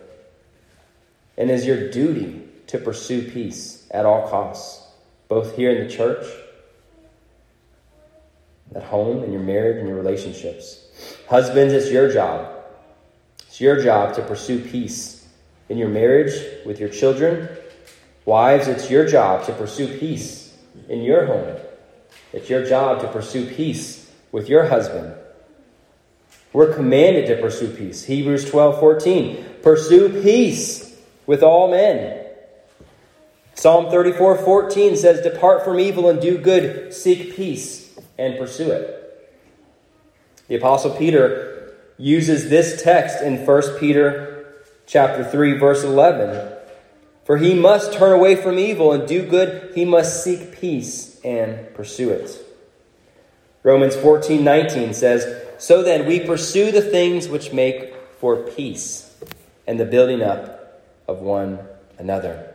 [1.36, 4.86] and is your duty to pursue peace at all costs,
[5.28, 6.26] both here in the church,
[8.74, 10.80] at home, in your marriage, and your relationships.
[11.28, 12.50] Husbands, it's your job.
[13.46, 15.28] It's your job to pursue peace
[15.68, 16.34] in your marriage
[16.66, 17.48] with your children.
[18.24, 20.56] Wives, it's your job to pursue peace
[20.88, 21.56] in your home
[22.34, 25.14] it's your job to pursue peace with your husband.
[26.52, 28.02] We're commanded to pursue peace.
[28.02, 29.44] Hebrews 12 14.
[29.62, 30.83] Pursue peace
[31.26, 32.24] with all men
[33.54, 39.00] Psalm 34 14 says, Depart from evil and do good, seek peace and pursue it.
[40.48, 44.54] The Apostle Peter uses this text in 1 Peter
[44.86, 46.52] chapter 3, verse 11.
[47.24, 51.72] For he must turn away from evil and do good, he must seek peace and
[51.74, 52.44] pursue it.
[53.62, 59.16] Romans 14 19 says, So then we pursue the things which make for peace
[59.66, 60.53] and the building up
[61.06, 61.58] of one
[61.98, 62.54] another.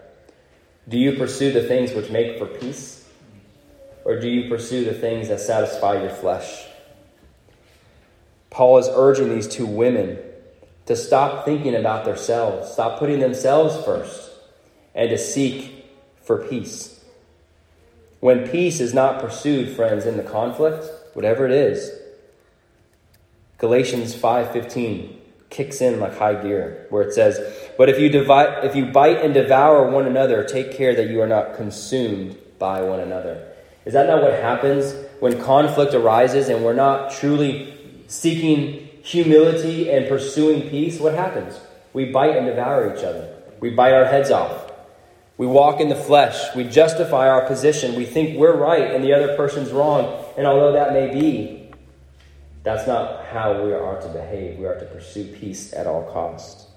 [0.88, 3.08] Do you pursue the things which make for peace?
[4.06, 6.66] Or do you pursue the things that satisfy your flesh?
[8.50, 10.18] Paul is urging these two women
[10.88, 14.32] to stop thinking about themselves, stop putting themselves first,
[14.96, 15.86] and to seek
[16.24, 17.04] for peace.
[18.20, 21.92] When peace is not pursued, friends, in the conflict, whatever it is,
[23.60, 25.18] Galatians 5:15
[25.50, 27.40] kicks in like high gear, where it says,
[27.78, 31.22] But if you, divide, if you bite and devour one another, take care that you
[31.22, 33.52] are not consumed by one another.
[33.86, 37.74] Is that not what happens when conflict arises and we're not truly
[38.08, 41.00] seeking humility and pursuing peace?
[41.00, 41.60] What happens?
[41.94, 43.36] We bite and devour each other.
[43.60, 44.72] We bite our heads off.
[45.38, 46.54] We walk in the flesh.
[46.56, 47.96] We justify our position.
[47.96, 50.24] We think we're right and the other person's wrong.
[50.38, 51.59] And although that may be,
[52.63, 54.60] that's not how we are to behave.
[54.60, 56.67] We are to pursue peace at all costs.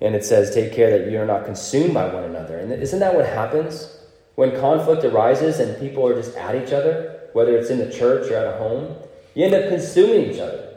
[0.00, 2.58] And it says, take care that you are not consumed by one another.
[2.58, 3.98] And isn't that what happens?
[4.34, 8.30] When conflict arises and people are just at each other, whether it's in the church
[8.30, 8.94] or at a home,
[9.34, 10.74] you end up consuming each other.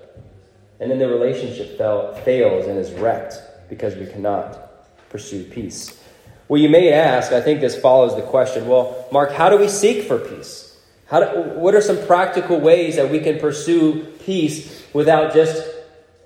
[0.79, 3.35] And then the relationship fell, fails and is wrecked
[3.69, 6.01] because we cannot pursue peace.
[6.47, 9.67] Well, you may ask, I think this follows the question well, Mark, how do we
[9.67, 10.68] seek for peace?
[11.09, 15.67] How do, what are some practical ways that we can pursue peace without just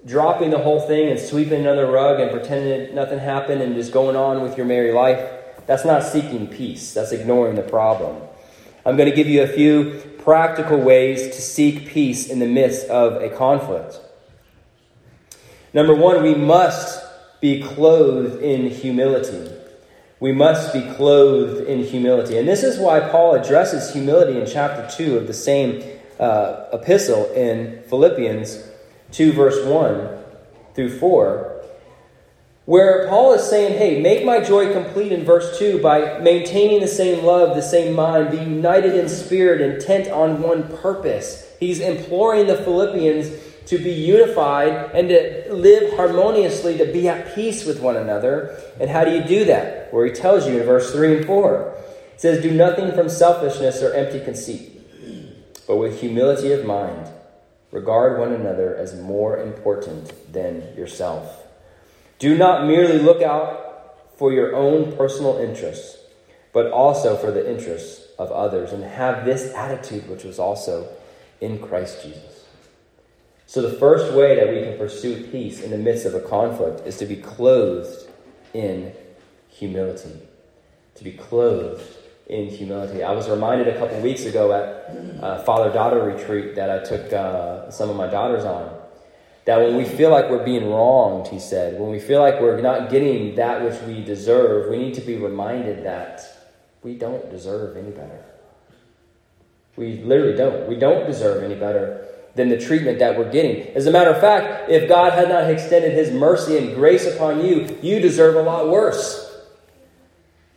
[0.06, 4.18] dropping the whole thing and sweeping the rug and pretending nothing happened and just going
[4.18, 5.26] on with your merry life?
[5.68, 8.22] That's not seeking peace, that's ignoring the problem.
[8.86, 12.88] I'm going to give you a few practical ways to seek peace in the midst
[12.88, 14.02] of a conflict.
[15.74, 17.02] Number one, we must
[17.40, 19.53] be clothed in humility
[20.24, 22.38] we must be clothed in humility.
[22.38, 25.84] And this is why Paul addresses humility in chapter 2 of the same
[26.18, 28.66] uh, epistle in Philippians
[29.12, 30.08] 2, verse 1
[30.76, 31.66] through 4,
[32.64, 36.88] where Paul is saying, Hey, make my joy complete in verse 2 by maintaining the
[36.88, 41.54] same love, the same mind, be united in spirit, intent on one purpose.
[41.60, 43.28] He's imploring the Philippians
[43.66, 48.58] to be unified and to live harmoniously, to be at peace with one another.
[48.80, 49.94] And how do you do that?
[49.94, 51.76] Where he tells you in verse 3 and 4.
[52.14, 54.82] It says, Do nothing from selfishness or empty conceit,
[55.68, 57.10] but with humility of mind,
[57.72, 61.44] regard one another as more important than yourself.
[62.20, 63.64] Do not merely look out
[64.18, 65.98] for your own personal interests,
[66.54, 70.88] but also for the interests of others, and have this attitude which was also
[71.42, 72.33] in Christ Jesus.
[73.54, 76.88] So, the first way that we can pursue peace in the midst of a conflict
[76.88, 78.10] is to be clothed
[78.56, 78.92] in
[79.48, 80.18] humility.
[80.96, 81.84] To be clothed
[82.26, 83.04] in humility.
[83.04, 87.14] I was reminded a couple weeks ago at a father daughter retreat that I took
[87.14, 88.76] uh, some of my daughters on
[89.46, 92.60] that when we feel like we're being wronged, he said, when we feel like we're
[92.60, 96.24] not getting that which we deserve, we need to be reminded that
[96.82, 98.26] we don't deserve any better.
[99.76, 100.68] We literally don't.
[100.68, 102.04] We don't deserve any better
[102.36, 103.68] than the treatment that we're getting.
[103.76, 107.46] As a matter of fact, if God had not extended his mercy and grace upon
[107.46, 109.30] you, you deserve a lot worse.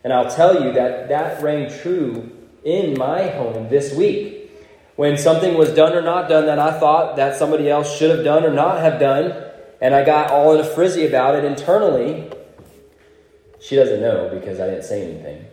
[0.02, 2.32] And I'll tell you that that rang true
[2.64, 4.50] in my home this week.
[4.96, 8.24] When something was done or not done that I thought that somebody else should have
[8.24, 9.44] done or not have done,
[9.80, 12.30] and I got all in a frizzy about it internally,
[13.60, 15.44] she doesn't know because I didn't say anything.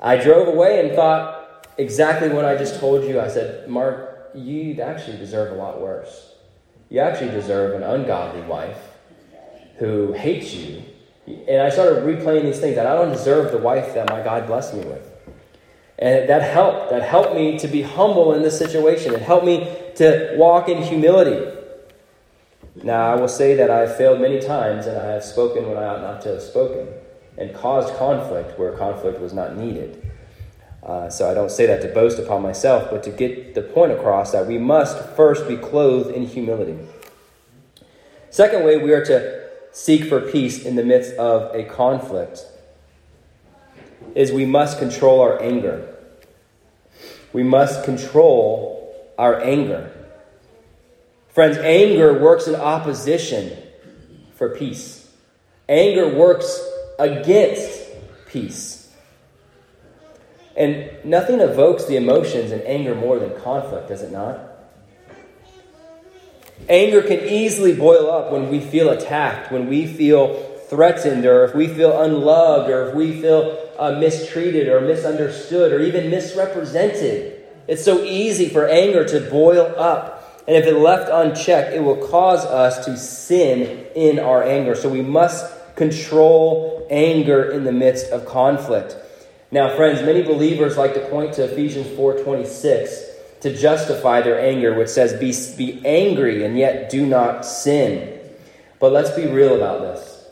[0.00, 3.20] I drove away and thought exactly what I just told you.
[3.20, 6.34] I said, Mark, you actually deserve a lot worse.
[6.88, 8.78] You actually deserve an ungodly wife
[9.76, 10.82] who hates you.
[11.26, 14.46] And I started replaying these things that I don't deserve the wife that my God
[14.46, 15.06] blessed me with.
[15.98, 16.90] And that helped.
[16.90, 19.14] That helped me to be humble in this situation.
[19.14, 21.58] It helped me to walk in humility.
[22.82, 25.76] Now, I will say that I have failed many times and I have spoken when
[25.76, 26.88] I ought not to have spoken
[27.36, 29.99] and caused conflict where conflict was not needed.
[30.82, 33.92] Uh, so I don't say that to boast upon myself, but to get the point
[33.92, 36.78] across that we must first be clothed in humility.
[38.30, 42.44] Second way, we are to seek for peace in the midst of a conflict
[44.14, 45.94] is we must control our anger.
[47.32, 49.92] We must control our anger.
[51.28, 53.56] Friends, anger works in opposition
[54.34, 55.08] for peace.
[55.68, 56.60] Anger works
[56.98, 57.88] against
[58.26, 58.79] peace.
[60.56, 64.38] And nothing evokes the emotions and anger more than conflict, does it not?
[66.68, 70.34] Anger can easily boil up when we feel attacked, when we feel
[70.68, 75.80] threatened, or if we feel unloved, or if we feel uh, mistreated, or misunderstood, or
[75.80, 77.44] even misrepresented.
[77.66, 80.42] It's so easy for anger to boil up.
[80.46, 84.74] And if it left unchecked, it will cause us to sin in our anger.
[84.74, 88.96] So we must control anger in the midst of conflict.
[89.52, 94.88] Now, friends, many believers like to point to Ephesians 4:26 to justify their anger, which
[94.88, 98.18] says, be, be angry and yet do not sin.
[98.78, 100.28] But let's be real about this.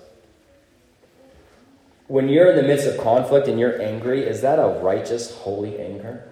[2.07, 5.79] When you're in the midst of conflict and you're angry, is that a righteous, holy
[5.79, 6.25] anger?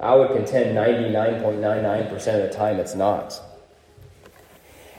[0.00, 3.40] I would contend 99.99% of the time it's not.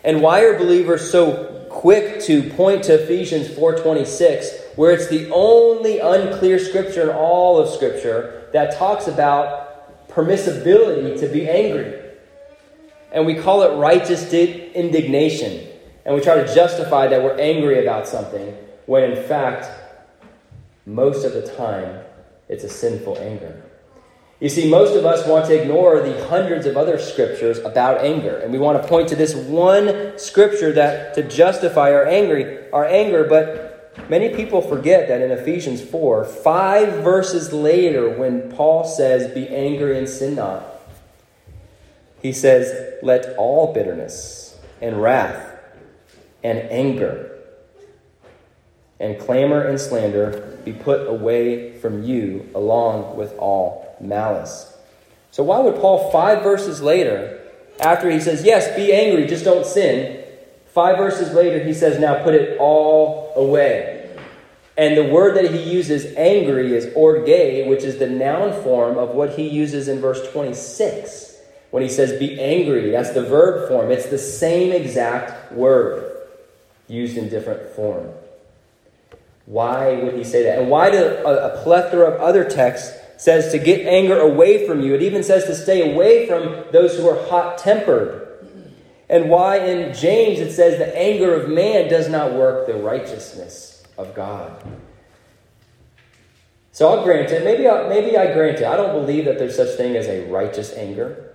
[0.03, 5.99] And why are believers so quick to point to Ephesians 4:26 where it's the only
[5.99, 11.99] unclear scripture in all of scripture that talks about permissibility to be angry.
[13.11, 15.67] And we call it righteous indignation.
[16.05, 18.55] And we try to justify that we're angry about something
[18.85, 19.69] when in fact,
[20.85, 21.99] most of the time,
[22.47, 23.61] it's a sinful anger.
[24.39, 28.37] You see, most of us want to ignore the hundreds of other scriptures about anger,
[28.37, 32.85] and we want to point to this one scripture that to justify our angry, our
[32.85, 33.68] anger, but
[34.07, 39.97] Many people forget that in Ephesians 4, five verses later, when Paul says, Be angry
[39.97, 40.65] and sin not,
[42.21, 45.57] he says, Let all bitterness and wrath
[46.43, 47.37] and anger
[48.99, 54.77] and clamor and slander be put away from you, along with all malice.
[55.31, 57.39] So, why would Paul, five verses later,
[57.79, 60.19] after he says, Yes, be angry, just don't sin,
[60.73, 63.99] Five verses later, he says, Now put it all away.
[64.77, 69.09] And the word that he uses, angry, is orge, which is the noun form of
[69.09, 71.35] what he uses in verse 26.
[71.71, 73.91] When he says, Be angry, that's the verb form.
[73.91, 76.27] It's the same exact word
[76.87, 78.09] used in different form.
[79.45, 80.59] Why would he say that?
[80.59, 84.79] And why do a, a plethora of other texts says to get anger away from
[84.81, 84.95] you?
[84.95, 88.28] It even says to stay away from those who are hot tempered
[89.09, 93.83] and why in James it says the anger of man does not work the righteousness
[93.97, 94.63] of God.
[96.71, 97.43] So I'll grant it.
[97.43, 98.65] Maybe I, maybe I grant it.
[98.65, 101.25] I don't believe that there's such thing as a righteous anger.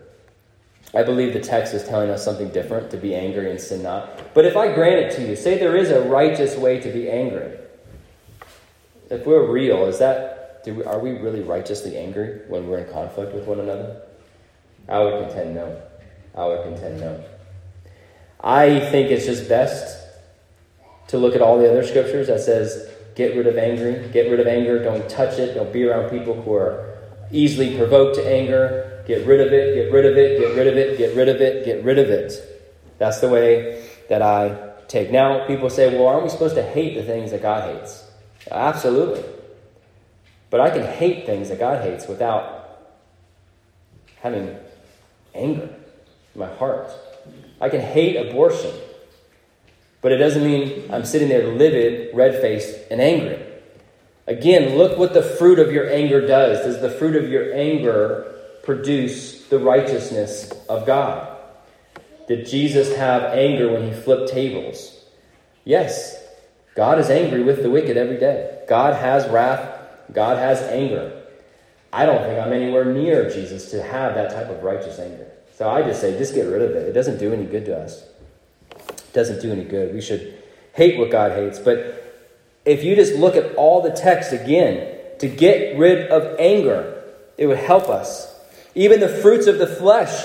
[0.95, 4.33] I believe the text is telling us something different to be angry and sin not.
[4.33, 7.11] But if I grant it to you, say there is a righteous way to be
[7.11, 7.59] angry.
[9.11, 12.93] If we're real, is that do we, are we really righteously angry when we're in
[12.93, 14.03] conflict with one another?
[14.89, 15.83] I would contend no.
[16.35, 17.23] I would contend no.
[18.45, 20.07] I think it's just best
[21.09, 24.39] to look at all the other scriptures that says, get rid of anger, get rid
[24.39, 26.99] of anger, don't touch it, don't be around people who are
[27.33, 30.77] easily provoked to anger, get rid of it, get rid of it, get rid of
[30.77, 32.33] it, get rid of it, get rid of it.
[32.99, 35.11] That's the way that I take.
[35.11, 38.05] Now, people say, well, aren't we supposed to hate the things that God hates?
[38.51, 39.25] Absolutely.
[40.51, 42.79] But I can hate things that God hates without
[44.21, 44.55] having
[45.35, 45.71] anger
[46.35, 46.91] in my heart.
[47.61, 48.73] I can hate abortion,
[50.01, 53.39] but it doesn't mean I'm sitting there livid, red faced, and angry.
[54.27, 56.65] Again, look what the fruit of your anger does.
[56.65, 61.37] Does the fruit of your anger produce the righteousness of God?
[62.27, 65.05] Did Jesus have anger when he flipped tables?
[65.65, 66.23] Yes.
[66.75, 68.65] God is angry with the wicked every day.
[68.69, 69.79] God has wrath.
[70.13, 71.23] God has anger.
[71.93, 75.31] I don't think I'm anywhere near Jesus to have that type of righteous anger.
[75.57, 76.89] So I just say, just get rid of it.
[76.89, 78.05] It doesn't do any good to us.
[78.71, 79.95] It doesn't do any good.
[79.95, 80.43] We should
[80.73, 81.59] hate what God hates.
[81.59, 82.03] But
[82.65, 87.03] if you just look at all the text again, to get rid of anger,
[87.39, 88.35] it would help us.
[88.75, 90.25] Even the fruits of the flesh,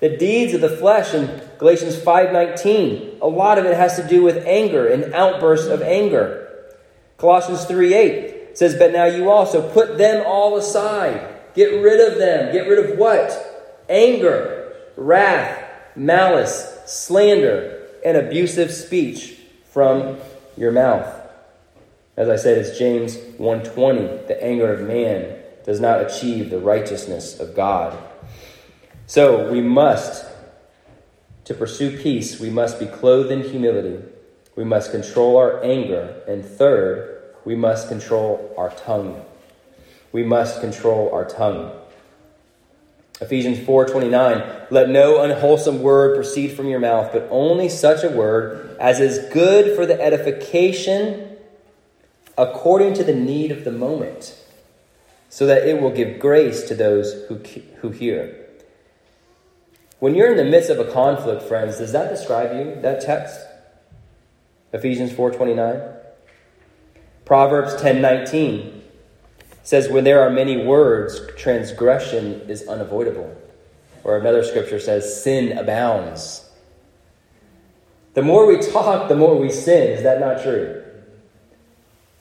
[0.00, 4.22] the deeds of the flesh in Galatians 5:19, a lot of it has to do
[4.22, 6.48] with anger and outbursts of anger.
[7.16, 11.20] Colossians 3:8 says, "But now you also put them all aside.
[11.54, 12.52] Get rid of them.
[12.52, 13.32] Get rid of what?
[13.88, 14.53] Anger,
[14.96, 15.62] wrath,
[15.96, 20.18] malice, slander, and abusive speech from
[20.56, 21.08] your mouth.
[22.16, 27.40] As I said, it's James 1:20, the anger of man does not achieve the righteousness
[27.40, 27.96] of God.
[29.06, 30.24] So, we must
[31.44, 34.02] to pursue peace, we must be clothed in humility.
[34.56, 39.22] We must control our anger, and third, we must control our tongue.
[40.10, 41.72] We must control our tongue.
[43.20, 48.76] Ephesians 4:29 Let no unwholesome word proceed from your mouth but only such a word
[48.80, 51.36] as is good for the edification
[52.36, 54.36] according to the need of the moment
[55.28, 57.40] so that it will give grace to those who,
[57.80, 58.36] who hear.
[59.98, 63.40] When you're in the midst of a conflict, friends, does that describe you, that text?
[64.72, 65.96] Ephesians 4.29.
[67.24, 68.73] Proverbs 10.19
[69.64, 73.36] says, When there are many words, transgression is unavoidable.
[74.04, 76.48] Or another scripture says, sin abounds.
[78.12, 79.90] The more we talk, the more we sin.
[79.90, 80.82] Is that not true?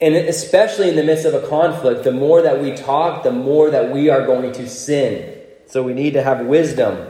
[0.02, 3.70] And especially in the midst of a conflict, the more that we talk, the more
[3.70, 5.38] that we are going to sin.
[5.68, 7.08] So we need to have wisdom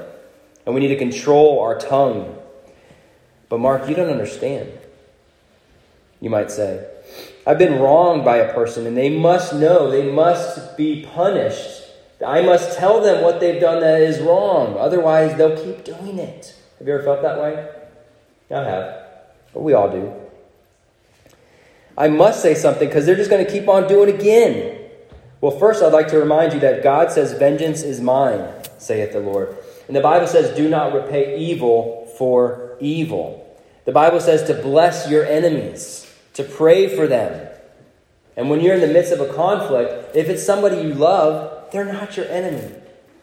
[0.65, 2.37] and we need to control our tongue.
[3.49, 4.71] But, Mark, you don't understand.
[6.19, 6.87] You might say,
[7.45, 11.81] I've been wronged by a person and they must know, they must be punished.
[12.25, 14.77] I must tell them what they've done that is wrong.
[14.77, 16.55] Otherwise, they'll keep doing it.
[16.79, 17.69] Have you ever felt that way?
[18.49, 19.07] I have.
[19.53, 20.13] But we all do.
[21.97, 24.79] I must say something because they're just going to keep on doing it again.
[25.41, 29.19] Well, first, I'd like to remind you that God says, Vengeance is mine, saith the
[29.19, 29.57] Lord.
[29.87, 33.39] And the Bible says, Do not repay evil for evil.
[33.85, 37.49] The Bible says to bless your enemies, to pray for them.
[38.35, 41.85] And when you're in the midst of a conflict, if it's somebody you love, they're
[41.85, 42.75] not your enemy.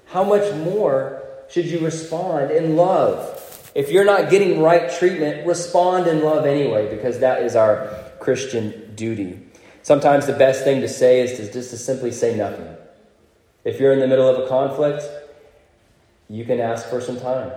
[0.06, 3.36] How much more should you respond in love?
[3.74, 8.94] If you're not getting right treatment, respond in love anyway, because that is our Christian
[8.94, 9.40] duty.
[9.82, 12.76] Sometimes the best thing to say is to just to simply say nothing.
[13.64, 15.04] If you're in the middle of a conflict,
[16.28, 17.52] you can ask for some time.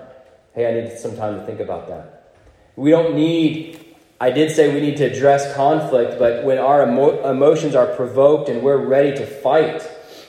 [0.53, 2.35] Hey, I need some time to think about that.
[2.75, 3.82] We don't need,
[4.24, 8.47] I did say we need to address conflict, but when our emo- emotions are provoked
[8.47, 9.86] and we're ready to fight,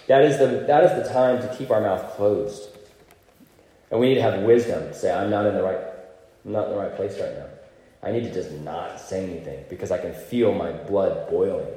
[0.09, 2.77] that is, the, that is the time to keep our mouth closed.
[3.93, 5.79] And we need to have wisdom to say, I'm not in the right,
[6.45, 7.47] I'm not in the right place right now.
[8.03, 11.73] I need to just not say anything because I can feel my blood boiling.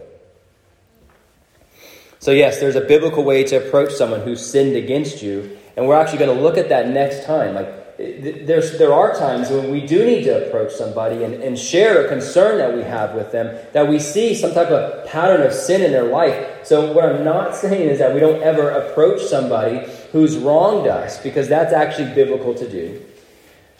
[2.17, 6.01] So, yes, there's a biblical way to approach someone who sinned against you, and we're
[6.01, 7.53] actually going to look at that next time.
[7.53, 12.05] Like, there's, there are times when we do need to approach somebody and, and share
[12.05, 15.51] a concern that we have with them, that we see some type of pattern of
[15.51, 16.63] sin in their life.
[16.63, 21.21] So, what I'm not saying is that we don't ever approach somebody who's wronged us,
[21.21, 23.03] because that's actually biblical to do.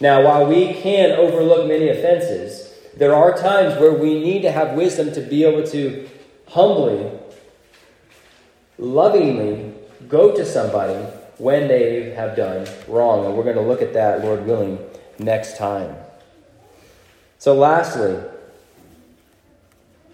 [0.00, 4.72] Now, while we can overlook many offenses, there are times where we need to have
[4.72, 6.08] wisdom to be able to
[6.48, 7.08] humbly,
[8.78, 9.74] lovingly
[10.08, 11.06] go to somebody
[11.38, 13.24] when they have done wrong.
[13.24, 14.78] And we're going to look at that, Lord willing,
[15.18, 15.96] next time.
[17.38, 18.18] So, lastly,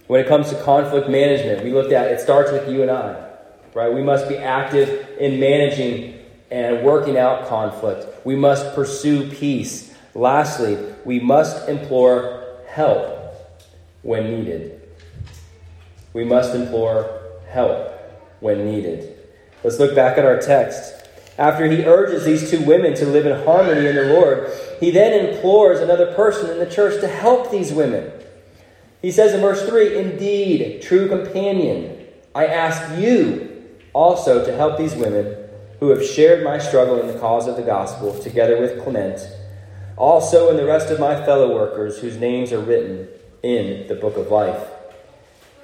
[0.06, 3.30] when it comes to conflict management, we looked at it starts with you and I,
[3.72, 3.92] right?
[3.92, 6.18] We must be active in managing
[6.50, 8.24] and working out conflict.
[8.26, 9.94] We must pursue peace.
[10.14, 13.34] Lastly, we must implore help
[14.02, 14.82] when needed.
[16.12, 17.90] We must implore help
[18.40, 19.18] when needed.
[19.64, 20.93] Let's look back at our text.
[21.36, 25.26] After he urges these two women to live in harmony in the Lord, he then
[25.26, 28.12] implores another person in the church to help these women.
[29.02, 34.94] He says in verse 3 Indeed, true companion, I ask you also to help these
[34.94, 35.36] women
[35.80, 39.20] who have shared my struggle in the cause of the gospel, together with Clement,
[39.96, 43.08] also and the rest of my fellow workers whose names are written
[43.42, 44.68] in the book of life.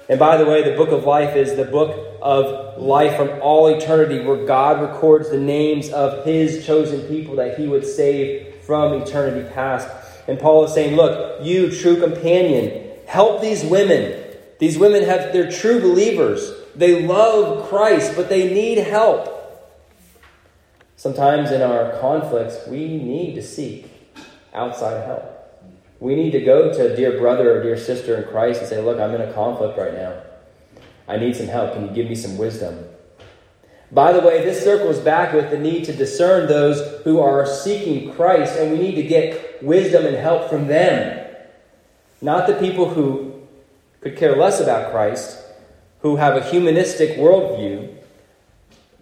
[0.09, 3.67] And by the way, the book of life is the book of life from all
[3.67, 8.93] eternity, where God records the names of his chosen people that he would save from
[8.93, 9.87] eternity past.
[10.27, 14.23] And Paul is saying, Look, you, true companion, help these women.
[14.59, 16.53] These women have, they're true believers.
[16.75, 19.37] They love Christ, but they need help.
[20.95, 23.91] Sometimes in our conflicts, we need to seek
[24.53, 25.40] outside help.
[26.01, 28.81] We need to go to a dear brother or dear sister in Christ and say,
[28.81, 30.23] Look, I'm in a conflict right now.
[31.07, 31.73] I need some help.
[31.73, 32.83] Can you give me some wisdom?
[33.91, 38.13] By the way, this circles back with the need to discern those who are seeking
[38.13, 41.27] Christ, and we need to get wisdom and help from them.
[42.19, 43.43] Not the people who
[43.99, 45.37] could care less about Christ,
[45.99, 47.95] who have a humanistic worldview,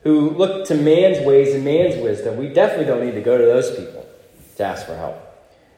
[0.03, 3.45] who look to man's ways and man's wisdom, we definitely don't need to go to
[3.45, 4.05] those people
[4.57, 5.28] to ask for help.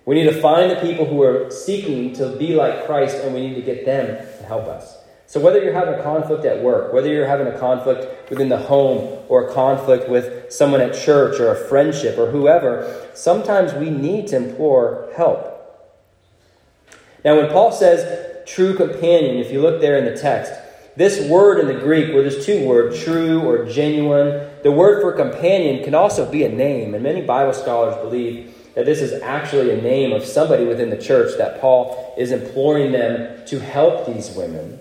[0.05, 3.41] We need to find the people who are seeking to be like Christ, and we
[3.41, 4.97] need to get them to help us.
[5.27, 8.57] So, whether you're having a conflict at work, whether you're having a conflict within the
[8.57, 13.89] home, or a conflict with someone at church, or a friendship, or whoever, sometimes we
[13.89, 15.47] need to implore help.
[17.23, 20.51] Now, when Paul says true companion, if you look there in the text,
[20.97, 25.13] this word in the Greek, where there's two words, true or genuine, the word for
[25.13, 26.93] companion can also be a name.
[26.93, 30.97] And many Bible scholars believe that this is actually a name of somebody within the
[30.97, 34.79] church that Paul is imploring them to help these women.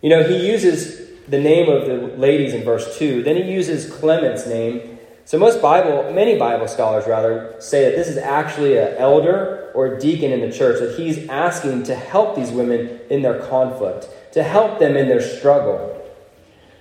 [0.00, 3.22] You know, he uses the name of the ladies in verse 2.
[3.22, 4.98] Then he uses Clement's name.
[5.24, 9.94] So most Bible, many Bible scholars rather, say that this is actually an elder or
[9.94, 14.08] a deacon in the church, that he's asking to help these women in their conflict,
[14.32, 15.98] to help them in their struggle.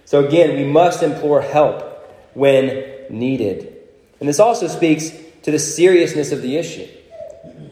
[0.06, 1.84] So again, we must implore help
[2.34, 3.78] when needed.
[4.20, 5.12] And this also speaks
[5.44, 6.88] to the seriousness of the issue.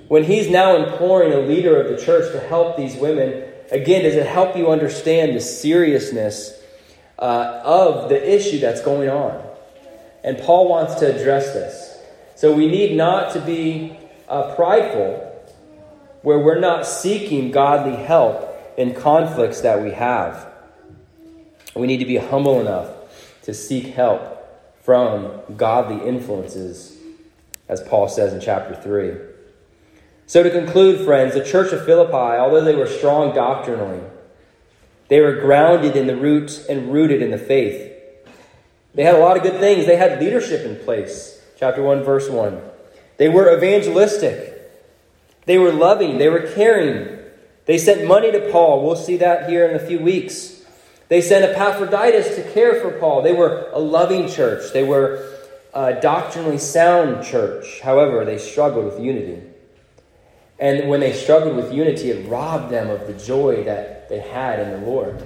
[0.08, 4.16] When he's now imploring a leader of the church to help these women, again, does
[4.16, 6.60] it help you understand the seriousness
[7.20, 9.46] uh, of the issue that's going on?
[10.24, 11.98] And Paul wants to address this.
[12.36, 13.98] So we need not to be
[14.28, 15.26] uh, prideful
[16.22, 18.46] where we're not seeking godly help
[18.78, 20.48] in conflicts that we have.
[21.76, 22.90] We need to be humble enough
[23.44, 24.38] to seek help
[24.82, 26.98] from godly influences,
[27.70, 29.14] as Paul says in chapter 3.
[30.26, 34.02] So, to conclude, friends, the church of Philippi, although they were strong doctrinally,
[35.08, 37.94] they were grounded in the roots and rooted in the faith.
[38.94, 39.86] They had a lot of good things.
[39.86, 41.42] They had leadership in place.
[41.58, 42.62] Chapter 1, verse 1.
[43.18, 44.56] They were evangelistic.
[45.46, 46.18] They were loving.
[46.18, 47.20] They were caring.
[47.66, 48.86] They sent money to Paul.
[48.86, 50.64] We'll see that here in a few weeks.
[51.08, 53.24] They sent Epaphroditus to care for Paul.
[53.24, 54.74] They were a loving church.
[54.74, 55.39] They were
[55.74, 57.82] a doctrinally sound church.
[57.82, 59.42] However, they struggled with unity.
[60.60, 64.60] And when they struggled with unity, it robbed them of the joy that they had
[64.60, 65.24] in the Lord.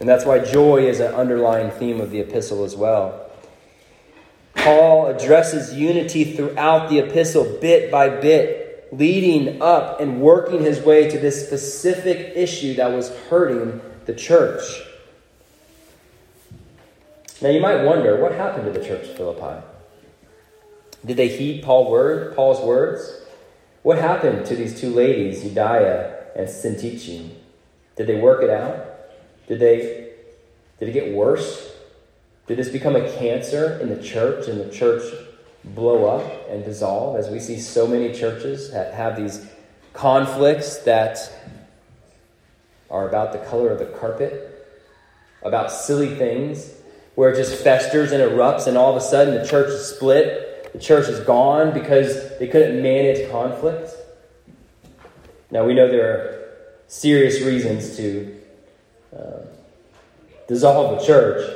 [0.00, 3.30] And that's why joy is an underlying theme of the epistle as well.
[4.54, 11.08] Paul addresses unity throughout the epistle, bit by bit, leading up and working his way
[11.08, 14.62] to this specific issue that was hurting the church.
[17.42, 19.66] Now, you might wonder what happened to the church of Philippi?
[21.04, 23.20] Did they heed Paul word, Paul's words?
[23.82, 27.30] What happened to these two ladies, Euodia and Syntyche?
[27.96, 28.86] Did they work it out?
[29.48, 30.10] Did they
[30.78, 31.72] did it get worse?
[32.46, 35.02] Did this become a cancer in the church and the church
[35.64, 39.44] blow up and dissolve as we see so many churches that have these
[39.94, 41.18] conflicts that
[42.88, 44.64] are about the color of the carpet,
[45.42, 46.72] about silly things,
[47.14, 50.52] where it just festers and erupts, and all of a sudden the church is split
[50.72, 53.90] the church is gone because they couldn't manage conflict.
[55.50, 56.48] Now, we know there are
[56.88, 58.40] serious reasons to
[59.14, 59.40] uh,
[60.48, 61.46] dissolve the church,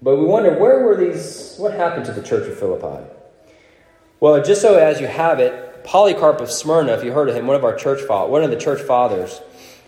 [0.00, 3.04] but we wonder where were these, what happened to the church of Philippi?
[4.20, 7.48] Well, just so as you have it, Polycarp of Smyrna, if you heard of him,
[7.48, 9.40] one of our church one of the church fathers,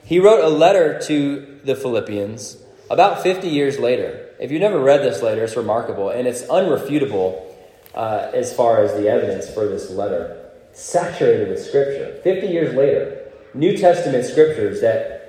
[0.05, 2.57] he wrote a letter to the Philippians
[2.91, 4.24] about 50 years later.
[4.41, 7.41] If you've never read this letter, it's remarkable and it's unrefutable
[7.95, 10.51] uh, as far as the evidence for this letter.
[10.73, 12.21] Saturated with Scripture.
[12.23, 15.25] 50 years later, New Testament scriptures that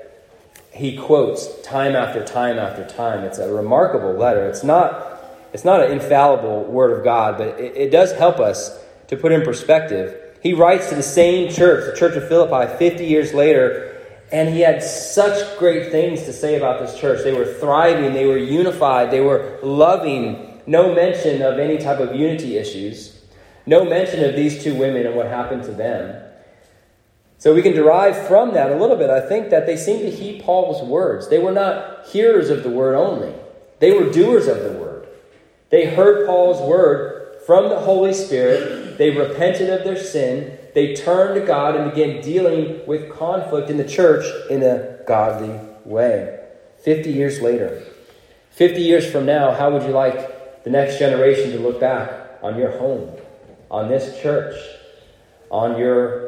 [0.71, 3.23] he quotes time after time after time.
[3.23, 4.47] It's a remarkable letter.
[4.47, 8.77] It's not, it's not an infallible word of God, but it, it does help us
[9.07, 10.37] to put in perspective.
[10.41, 13.94] He writes to the same church, the church of Philippi, 50 years later,
[14.35, 17.23] and he had such great things to say about this church.
[17.23, 22.13] They were thriving, they were unified, they were loving, no mention of any type of
[22.13, 23.23] unity issues,
[23.65, 26.21] no mention of these two women and what happened to them.
[27.37, 30.11] So we can derive from that a little bit, I think, that they seem to
[30.11, 31.29] heed Paul's words.
[31.29, 33.33] They were not hearers of the word only,
[33.79, 35.07] they were doers of the word.
[35.69, 41.39] They heard Paul's word from the Holy Spirit, they repented of their sin, they turned
[41.39, 46.39] to God and began dealing with conflict in the church in a godly way.
[46.83, 47.83] 50 years later.
[48.51, 52.57] 50 years from now, how would you like the next generation to look back on
[52.57, 53.09] your home,
[53.71, 54.55] on this church,
[55.49, 56.25] on your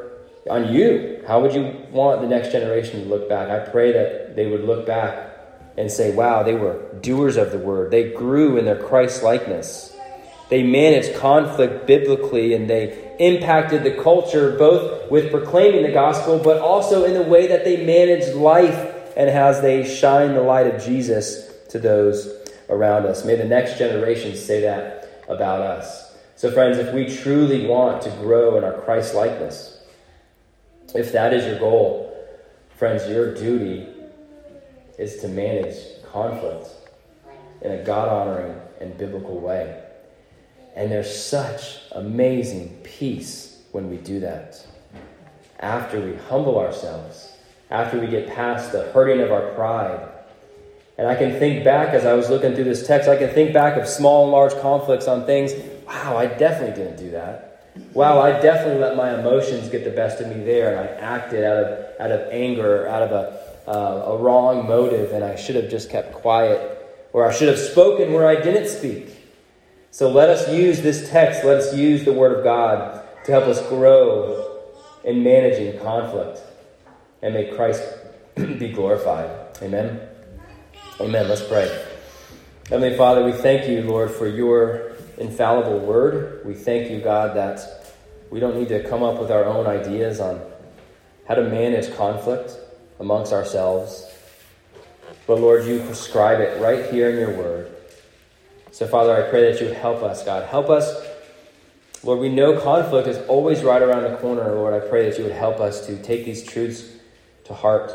[0.49, 1.23] on you.
[1.27, 3.49] How would you want the next generation to look back?
[3.49, 5.29] I pray that they would look back
[5.77, 7.91] and say, wow, they were doers of the word.
[7.91, 9.96] They grew in their Christ likeness.
[10.49, 16.61] They managed conflict biblically and they impacted the culture both with proclaiming the gospel, but
[16.61, 20.81] also in the way that they managed life and as they shine the light of
[20.83, 22.33] Jesus to those
[22.69, 23.25] around us.
[23.25, 26.15] May the next generation say that about us.
[26.35, 29.81] So, friends, if we truly want to grow in our Christ likeness,
[30.93, 32.15] if that is your goal,
[32.75, 33.87] friends, your duty
[34.97, 35.75] is to manage
[36.11, 36.69] conflict
[37.61, 39.83] in a God honoring and biblical way.
[40.77, 44.63] And there's such amazing peace when we do that.
[45.59, 47.33] After we humble ourselves,
[47.71, 50.07] after we get past the hurting of our pride,
[50.99, 53.53] and I can think back as I was looking through this text, I can think
[53.53, 55.51] back of small and large conflicts on things.
[55.87, 57.73] Wow, I definitely didn't do that.
[57.93, 61.43] Wow, I definitely let my emotions get the best of me there, and I acted
[61.43, 65.55] out of out of anger, out of a uh, a wrong motive and I should
[65.55, 69.16] have just kept quiet, or I should have spoken where I didn't speak.
[69.97, 73.45] So let us use this text, let us use the Word of God to help
[73.45, 74.61] us grow
[75.03, 76.39] in managing conflict
[77.23, 77.81] and may Christ
[78.35, 79.57] be glorified.
[79.63, 79.99] Amen.
[81.01, 81.27] Amen.
[81.27, 81.83] Let's pray.
[82.69, 86.45] Heavenly Father, we thank you, Lord, for your infallible word.
[86.45, 87.59] We thank you, God, that
[88.29, 90.39] we don't need to come up with our own ideas on
[91.27, 92.55] how to manage conflict
[92.99, 94.07] amongst ourselves.
[95.25, 97.76] But Lord, you prescribe it right here in your word.
[98.77, 100.47] So, Father, I pray that you would help us, God.
[100.49, 101.03] Help us.
[102.03, 104.53] Lord, we know conflict is always right around the corner.
[104.53, 106.87] Lord, I pray that you would help us to take these truths
[107.45, 107.91] to heart.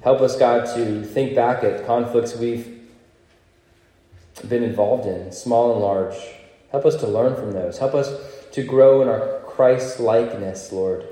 [0.00, 2.88] Help us, God, to think back at conflicts we've
[4.48, 6.16] been involved in, small and large.
[6.72, 7.78] Help us to learn from those.
[7.78, 8.12] Help us
[8.50, 11.06] to grow in our Christ likeness, Lord,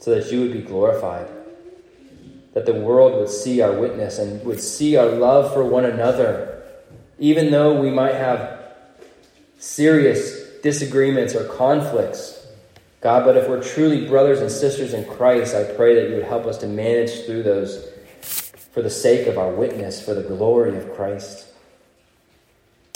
[0.00, 1.28] so that you would be glorified.
[2.52, 6.55] That the world would see our witness and would see our love for one another,
[7.18, 8.60] even though we might have
[9.58, 12.46] serious disagreements or conflicts.
[13.00, 16.24] God, but if we're truly brothers and sisters in Christ, I pray that you would
[16.24, 17.88] help us to manage through those
[18.72, 21.46] for the sake of our witness, for the glory of Christ.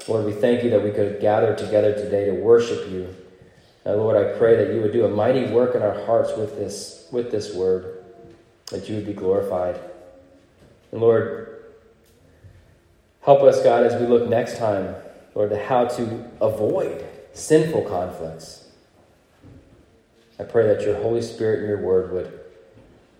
[0.08, 3.14] Lord, we thank you that we could gather together today to worship you.
[3.84, 6.56] And Lord, I pray that you would do a mighty work in our hearts with
[6.56, 8.04] this, with this word,
[8.70, 9.80] that you would be glorified.
[10.92, 11.59] And Lord,
[13.22, 14.94] help us, God, as we look next time,
[15.34, 18.68] Lord, to how to avoid sinful conflicts.
[20.38, 22.40] I pray that your Holy Spirit and your word would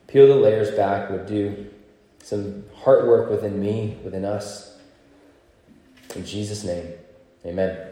[0.06, 1.66] peel the layers back, would do
[2.22, 4.78] some heart work within me, within us.
[6.16, 6.88] In Jesus' name,
[7.44, 7.89] amen.